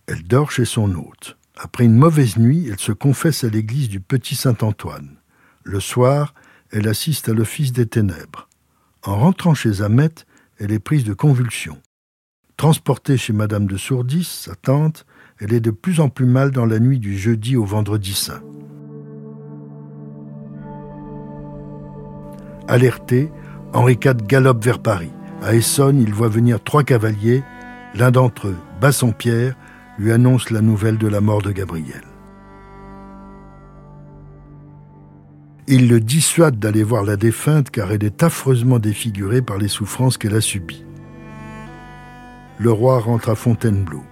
Elle 0.06 0.24
dort 0.24 0.50
chez 0.50 0.64
son 0.64 0.94
hôte. 0.94 1.36
Après 1.56 1.84
une 1.84 1.96
mauvaise 1.96 2.36
nuit, 2.36 2.68
elle 2.68 2.80
se 2.80 2.92
confesse 2.92 3.44
à 3.44 3.48
l'église 3.48 3.88
du 3.88 4.00
Petit 4.00 4.34
Saint-Antoine. 4.34 5.16
Le 5.62 5.78
soir, 5.78 6.34
elle 6.70 6.88
assiste 6.88 7.28
à 7.28 7.34
l'office 7.34 7.72
des 7.72 7.86
ténèbres. 7.86 8.48
En 9.02 9.16
rentrant 9.16 9.54
chez 9.54 9.72
Zamet, 9.74 10.14
elle 10.58 10.72
est 10.72 10.78
prise 10.78 11.04
de 11.04 11.14
convulsions. 11.14 11.80
Transportée 12.60 13.16
chez 13.16 13.32
Madame 13.32 13.66
de 13.66 13.78
Sourdis, 13.78 14.44
sa 14.44 14.54
tante, 14.54 15.06
elle 15.38 15.54
est 15.54 15.60
de 15.60 15.70
plus 15.70 15.98
en 15.98 16.10
plus 16.10 16.26
mal 16.26 16.50
dans 16.50 16.66
la 16.66 16.78
nuit 16.78 16.98
du 16.98 17.16
jeudi 17.16 17.56
au 17.56 17.64
vendredi 17.64 18.12
saint. 18.12 18.42
Alerté, 22.68 23.32
Henri 23.72 23.94
IV 23.94 24.26
galope 24.26 24.62
vers 24.62 24.78
Paris. 24.78 25.10
À 25.40 25.54
Essonne, 25.54 26.02
il 26.02 26.12
voit 26.12 26.28
venir 26.28 26.62
trois 26.62 26.84
cavaliers. 26.84 27.42
L'un 27.94 28.10
d'entre 28.10 28.48
eux, 28.48 28.58
Bassompierre, 28.78 29.56
lui 29.98 30.12
annonce 30.12 30.50
la 30.50 30.60
nouvelle 30.60 30.98
de 30.98 31.08
la 31.08 31.22
mort 31.22 31.40
de 31.40 31.52
Gabriel. 31.52 32.02
Il 35.66 35.88
le 35.88 35.98
dissuade 35.98 36.58
d'aller 36.58 36.82
voir 36.82 37.04
la 37.04 37.16
défunte 37.16 37.70
car 37.70 37.90
elle 37.90 38.04
est 38.04 38.22
affreusement 38.22 38.78
défigurée 38.78 39.40
par 39.40 39.56
les 39.56 39.68
souffrances 39.68 40.18
qu'elle 40.18 40.34
a 40.34 40.42
subies. 40.42 40.84
Le 42.60 42.70
roi 42.70 42.98
rentre 42.98 43.30
à 43.30 43.34
Fontainebleau. 43.36 44.02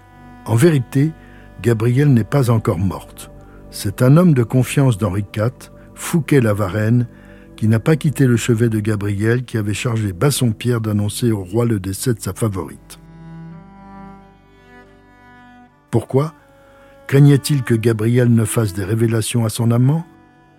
En 0.47 0.57
vérité, 0.57 1.13
Gabrielle 1.61 2.15
n'est 2.15 2.25
pas 2.25 2.49
encore 2.49 2.79
morte. 2.79 3.31
C'est 3.71 4.01
un 4.01 4.17
homme 4.17 4.33
de 4.33 4.43
confiance 4.43 4.97
d'Henri 4.97 5.27
IV, 5.37 5.71
Fouquet 5.95 6.41
Lavarenne, 6.41 7.07
qui 7.57 7.69
n'a 7.69 7.79
pas 7.79 7.97
quitté 7.97 8.27
le 8.27 8.39
chevet 8.39 8.71
de 8.71 8.81
Gabrielle 8.81 9.45
qui 9.45 9.59
avait 9.59 9.75
chargé 9.75 10.15
Bassompierre 10.15 10.81
d'annoncer 10.81 11.31
au 11.31 11.45
roi 11.45 11.67
le 11.67 11.79
décès 11.79 12.15
de 12.15 12.21
sa 12.21 12.33
favorite. 12.33 12.99
Pourquoi 15.91 16.33
Craignait-il 17.07 17.65
que 17.65 17.75
Gabriel 17.75 18.33
ne 18.33 18.47
fasse 18.47 18.73
des 18.73 18.85
révélations 18.85 19.45
à 19.45 19.51
son 19.51 19.71
amant? 19.71 20.07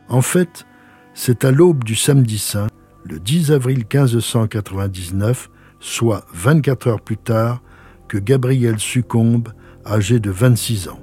En 0.09 0.21
fait, 0.21 0.67
c'est 1.15 1.43
à 1.43 1.49
l'aube 1.49 1.83
du 1.83 1.95
samedi 1.95 2.37
saint, 2.37 2.67
le 3.03 3.19
10 3.19 3.51
avril 3.51 3.79
1599, 3.79 5.49
soit 5.79 6.25
24 6.35 6.87
heures 6.87 7.01
plus 7.01 7.17
tard, 7.17 7.63
que 8.09 8.17
Gabriel 8.17 8.77
succombe, 8.79 9.53
âgé 9.85 10.19
de 10.19 10.31
26 10.31 10.89
ans. 10.89 10.99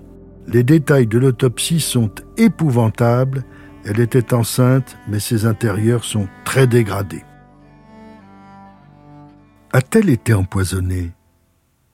Les 0.47 0.63
détails 0.63 1.07
de 1.07 1.19
l'autopsie 1.19 1.81
sont 1.81 2.11
épouvantables. 2.37 3.45
Elle 3.85 4.01
était 4.01 4.35
enceinte, 4.35 4.99
mais 5.09 5.21
ses 5.21 5.47
intérieurs 5.47 6.05
sont 6.05 6.29
très 6.45 6.67
dégradés. 6.67 7.25
A-t-elle 9.73 10.11
été 10.11 10.35
empoisonnée? 10.35 11.13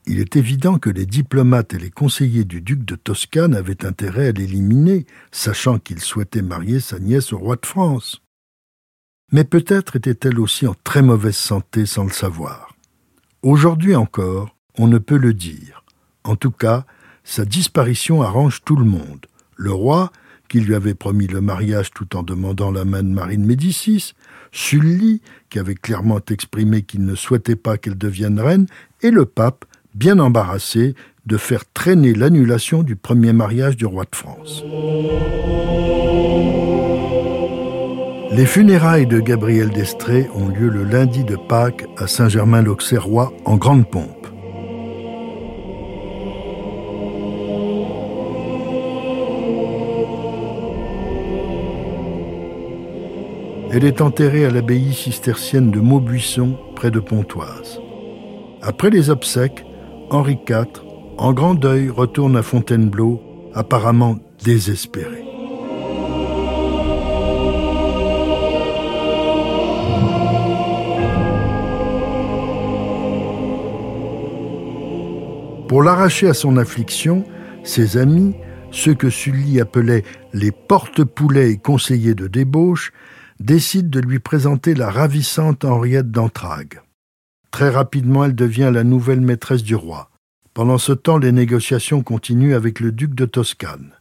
Il 0.06 0.18
est 0.18 0.34
évident 0.34 0.78
que 0.78 0.90
les 0.90 1.06
diplomates 1.06 1.74
et 1.74 1.78
les 1.78 1.90
conseillers 1.90 2.44
du 2.44 2.60
duc 2.60 2.84
de 2.84 2.96
Toscane 2.96 3.54
avaient 3.54 3.86
intérêt 3.86 4.28
à 4.28 4.32
l'éliminer, 4.32 5.06
sachant 5.30 5.78
qu'il 5.78 6.00
souhaitait 6.00 6.42
marier 6.42 6.80
sa 6.80 6.98
nièce 6.98 7.32
au 7.32 7.38
roi 7.38 7.56
de 7.56 7.66
France. 7.66 8.20
Mais 9.30 9.44
peut-être 9.44 9.96
était-elle 9.96 10.40
aussi 10.40 10.66
en 10.66 10.74
très 10.84 11.02
mauvaise 11.02 11.36
santé 11.36 11.86
sans 11.86 12.04
le 12.04 12.10
savoir. 12.10 12.74
Aujourd'hui 13.42 13.94
encore, 13.94 14.56
on 14.78 14.86
ne 14.88 14.98
peut 14.98 15.16
le 15.16 15.34
dire. 15.34 15.84
En 16.24 16.36
tout 16.36 16.50
cas, 16.50 16.84
sa 17.24 17.44
disparition 17.44 18.22
arrange 18.22 18.62
tout 18.64 18.76
le 18.76 18.84
monde. 18.84 19.26
Le 19.56 19.72
roi, 19.72 20.10
qui 20.48 20.60
lui 20.60 20.74
avait 20.74 20.94
promis 20.94 21.26
le 21.26 21.40
mariage 21.40 21.90
tout 21.92 22.16
en 22.16 22.22
demandant 22.22 22.70
la 22.70 22.84
main 22.84 23.02
de 23.02 23.08
Marie 23.08 23.38
de 23.38 23.44
Médicis, 23.44 24.14
Sully, 24.50 25.22
qui 25.50 25.58
avait 25.58 25.74
clairement 25.74 26.20
exprimé 26.30 26.82
qu'il 26.82 27.04
ne 27.04 27.14
souhaitait 27.14 27.56
pas 27.56 27.78
qu'elle 27.78 27.96
devienne 27.96 28.38
reine, 28.38 28.66
et 29.00 29.10
le 29.10 29.24
pape, 29.24 29.64
bien 29.94 30.18
embarrassé 30.18 30.94
de 31.26 31.36
faire 31.36 31.64
traîner 31.72 32.14
l'annulation 32.14 32.82
du 32.82 32.96
premier 32.96 33.32
mariage 33.32 33.76
du 33.76 33.86
roi 33.86 34.04
de 34.04 34.16
France. 34.16 34.62
Les 38.34 38.46
funérailles 38.46 39.06
de 39.06 39.20
Gabriel 39.20 39.70
d'Estrée 39.70 40.28
ont 40.34 40.48
lieu 40.48 40.68
le 40.68 40.84
lundi 40.84 41.22
de 41.22 41.36
Pâques 41.36 41.84
à 41.98 42.06
Saint-Germain-l'Auxerrois 42.06 43.32
en 43.44 43.56
grande 43.56 43.88
pompe. 43.90 44.21
Elle 53.74 53.86
est 53.86 54.02
enterrée 54.02 54.44
à 54.44 54.50
l'abbaye 54.50 54.92
cistercienne 54.92 55.70
de 55.70 55.80
Maubuisson, 55.80 56.58
près 56.76 56.90
de 56.90 57.00
Pontoise. 57.00 57.80
Après 58.60 58.90
les 58.90 59.08
obsèques, 59.08 59.64
Henri 60.10 60.38
IV, 60.46 60.66
en 61.16 61.32
grand 61.32 61.54
deuil, 61.54 61.88
retourne 61.88 62.36
à 62.36 62.42
Fontainebleau, 62.42 63.22
apparemment 63.54 64.18
désespéré. 64.44 65.24
Pour 75.66 75.82
l'arracher 75.82 76.28
à 76.28 76.34
son 76.34 76.58
affliction, 76.58 77.24
ses 77.64 77.96
amis, 77.96 78.34
ceux 78.70 78.92
que 78.92 79.08
Sully 79.08 79.62
appelait 79.62 80.04
les 80.34 80.50
porte-poulets 80.50 81.52
et 81.52 81.56
conseillers 81.56 82.14
de 82.14 82.26
débauche, 82.26 82.92
décident 83.42 83.90
de 83.90 84.00
lui 84.00 84.18
présenter 84.18 84.74
la 84.74 84.90
ravissante 84.90 85.64
Henriette 85.64 86.10
d'Entragues. 86.10 86.80
Très 87.50 87.68
rapidement, 87.68 88.24
elle 88.24 88.34
devient 88.34 88.70
la 88.72 88.84
nouvelle 88.84 89.20
maîtresse 89.20 89.62
du 89.62 89.74
roi. 89.74 90.10
Pendant 90.54 90.78
ce 90.78 90.92
temps, 90.92 91.18
les 91.18 91.32
négociations 91.32 92.02
continuent 92.02 92.54
avec 92.54 92.80
le 92.80 92.92
duc 92.92 93.14
de 93.14 93.26
Toscane. 93.26 93.92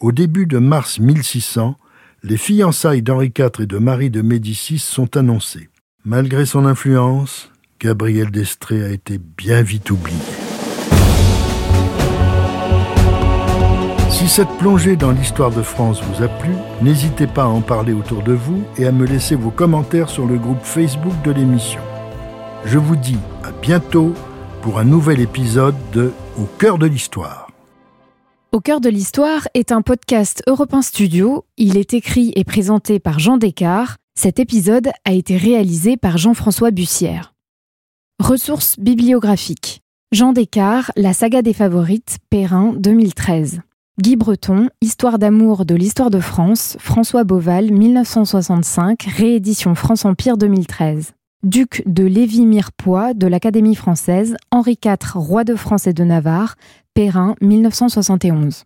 Au 0.00 0.12
début 0.12 0.46
de 0.46 0.58
mars 0.58 0.98
1600, 1.00 1.76
les 2.22 2.36
fiançailles 2.36 3.02
d'Henri 3.02 3.32
IV 3.36 3.60
et 3.60 3.66
de 3.66 3.78
Marie 3.78 4.10
de 4.10 4.22
Médicis 4.22 4.78
sont 4.78 5.16
annoncées. 5.16 5.68
Malgré 6.04 6.46
son 6.46 6.64
influence, 6.64 7.50
Gabriel 7.80 8.30
d'Estrée 8.30 8.84
a 8.84 8.88
été 8.88 9.18
bien 9.18 9.62
vite 9.62 9.90
oublié. 9.90 10.18
Si 14.10 14.28
cette 14.28 14.56
plongée 14.58 14.96
dans 14.96 15.12
l'histoire 15.12 15.50
de 15.50 15.62
France 15.62 16.02
vous 16.02 16.22
a 16.22 16.28
plu, 16.28 16.52
n'hésitez 16.82 17.26
pas 17.26 17.44
à 17.44 17.48
en 17.48 17.60
parler 17.60 17.92
autour 17.92 18.22
de 18.22 18.32
vous 18.32 18.62
et 18.76 18.86
à 18.86 18.92
me 18.92 19.06
laisser 19.06 19.34
vos 19.34 19.50
commentaires 19.50 20.08
sur 20.08 20.26
le 20.26 20.38
groupe 20.38 20.62
Facebook 20.62 21.14
de 21.24 21.30
l'émission. 21.30 21.80
Je 22.64 22.78
vous 22.78 22.96
dis 22.96 23.18
à 23.44 23.50
bientôt 23.52 24.14
pour 24.62 24.78
un 24.78 24.84
nouvel 24.84 25.20
épisode 25.20 25.76
de 25.92 26.12
Au 26.38 26.44
cœur 26.58 26.78
de 26.78 26.86
l'histoire. 26.86 27.48
Au 28.50 28.60
cœur 28.60 28.80
de 28.80 28.88
l'histoire 28.88 29.46
est 29.54 29.72
un 29.72 29.82
podcast 29.82 30.42
Europe 30.46 30.74
Studio. 30.82 31.44
Il 31.56 31.76
est 31.76 31.94
écrit 31.94 32.32
et 32.34 32.44
présenté 32.44 32.98
par 32.98 33.18
Jean 33.18 33.36
Descartes. 33.36 33.98
Cet 34.14 34.38
épisode 34.38 34.88
a 35.04 35.12
été 35.12 35.36
réalisé 35.36 35.96
par 35.96 36.18
Jean-François 36.18 36.70
Bussière. 36.70 37.34
Ressources 38.18 38.78
bibliographiques. 38.78 39.82
Jean 40.10 40.32
Descartes, 40.32 40.90
La 40.96 41.12
saga 41.12 41.42
des 41.42 41.52
favorites, 41.52 42.18
Perrin, 42.30 42.72
2013. 42.76 43.60
Guy 44.00 44.14
Breton, 44.14 44.68
Histoire 44.80 45.18
d'amour 45.18 45.64
de 45.64 45.74
l'histoire 45.74 46.10
de 46.10 46.20
France, 46.20 46.76
François 46.78 47.24
Beauval, 47.24 47.72
1965, 47.72 49.02
réédition 49.02 49.74
France 49.74 50.04
Empire 50.04 50.36
2013 50.36 51.14
duc 51.44 51.82
de 51.86 52.04
Lévis-Mirepoix 52.04 53.14
de 53.14 53.26
l'Académie 53.28 53.76
française, 53.76 54.36
Henri 54.50 54.76
IV, 54.84 55.14
roi 55.14 55.44
de 55.44 55.54
France 55.54 55.86
et 55.86 55.92
de 55.92 56.02
Navarre, 56.02 56.56
Perrin, 56.94 57.36
1971. 57.40 58.64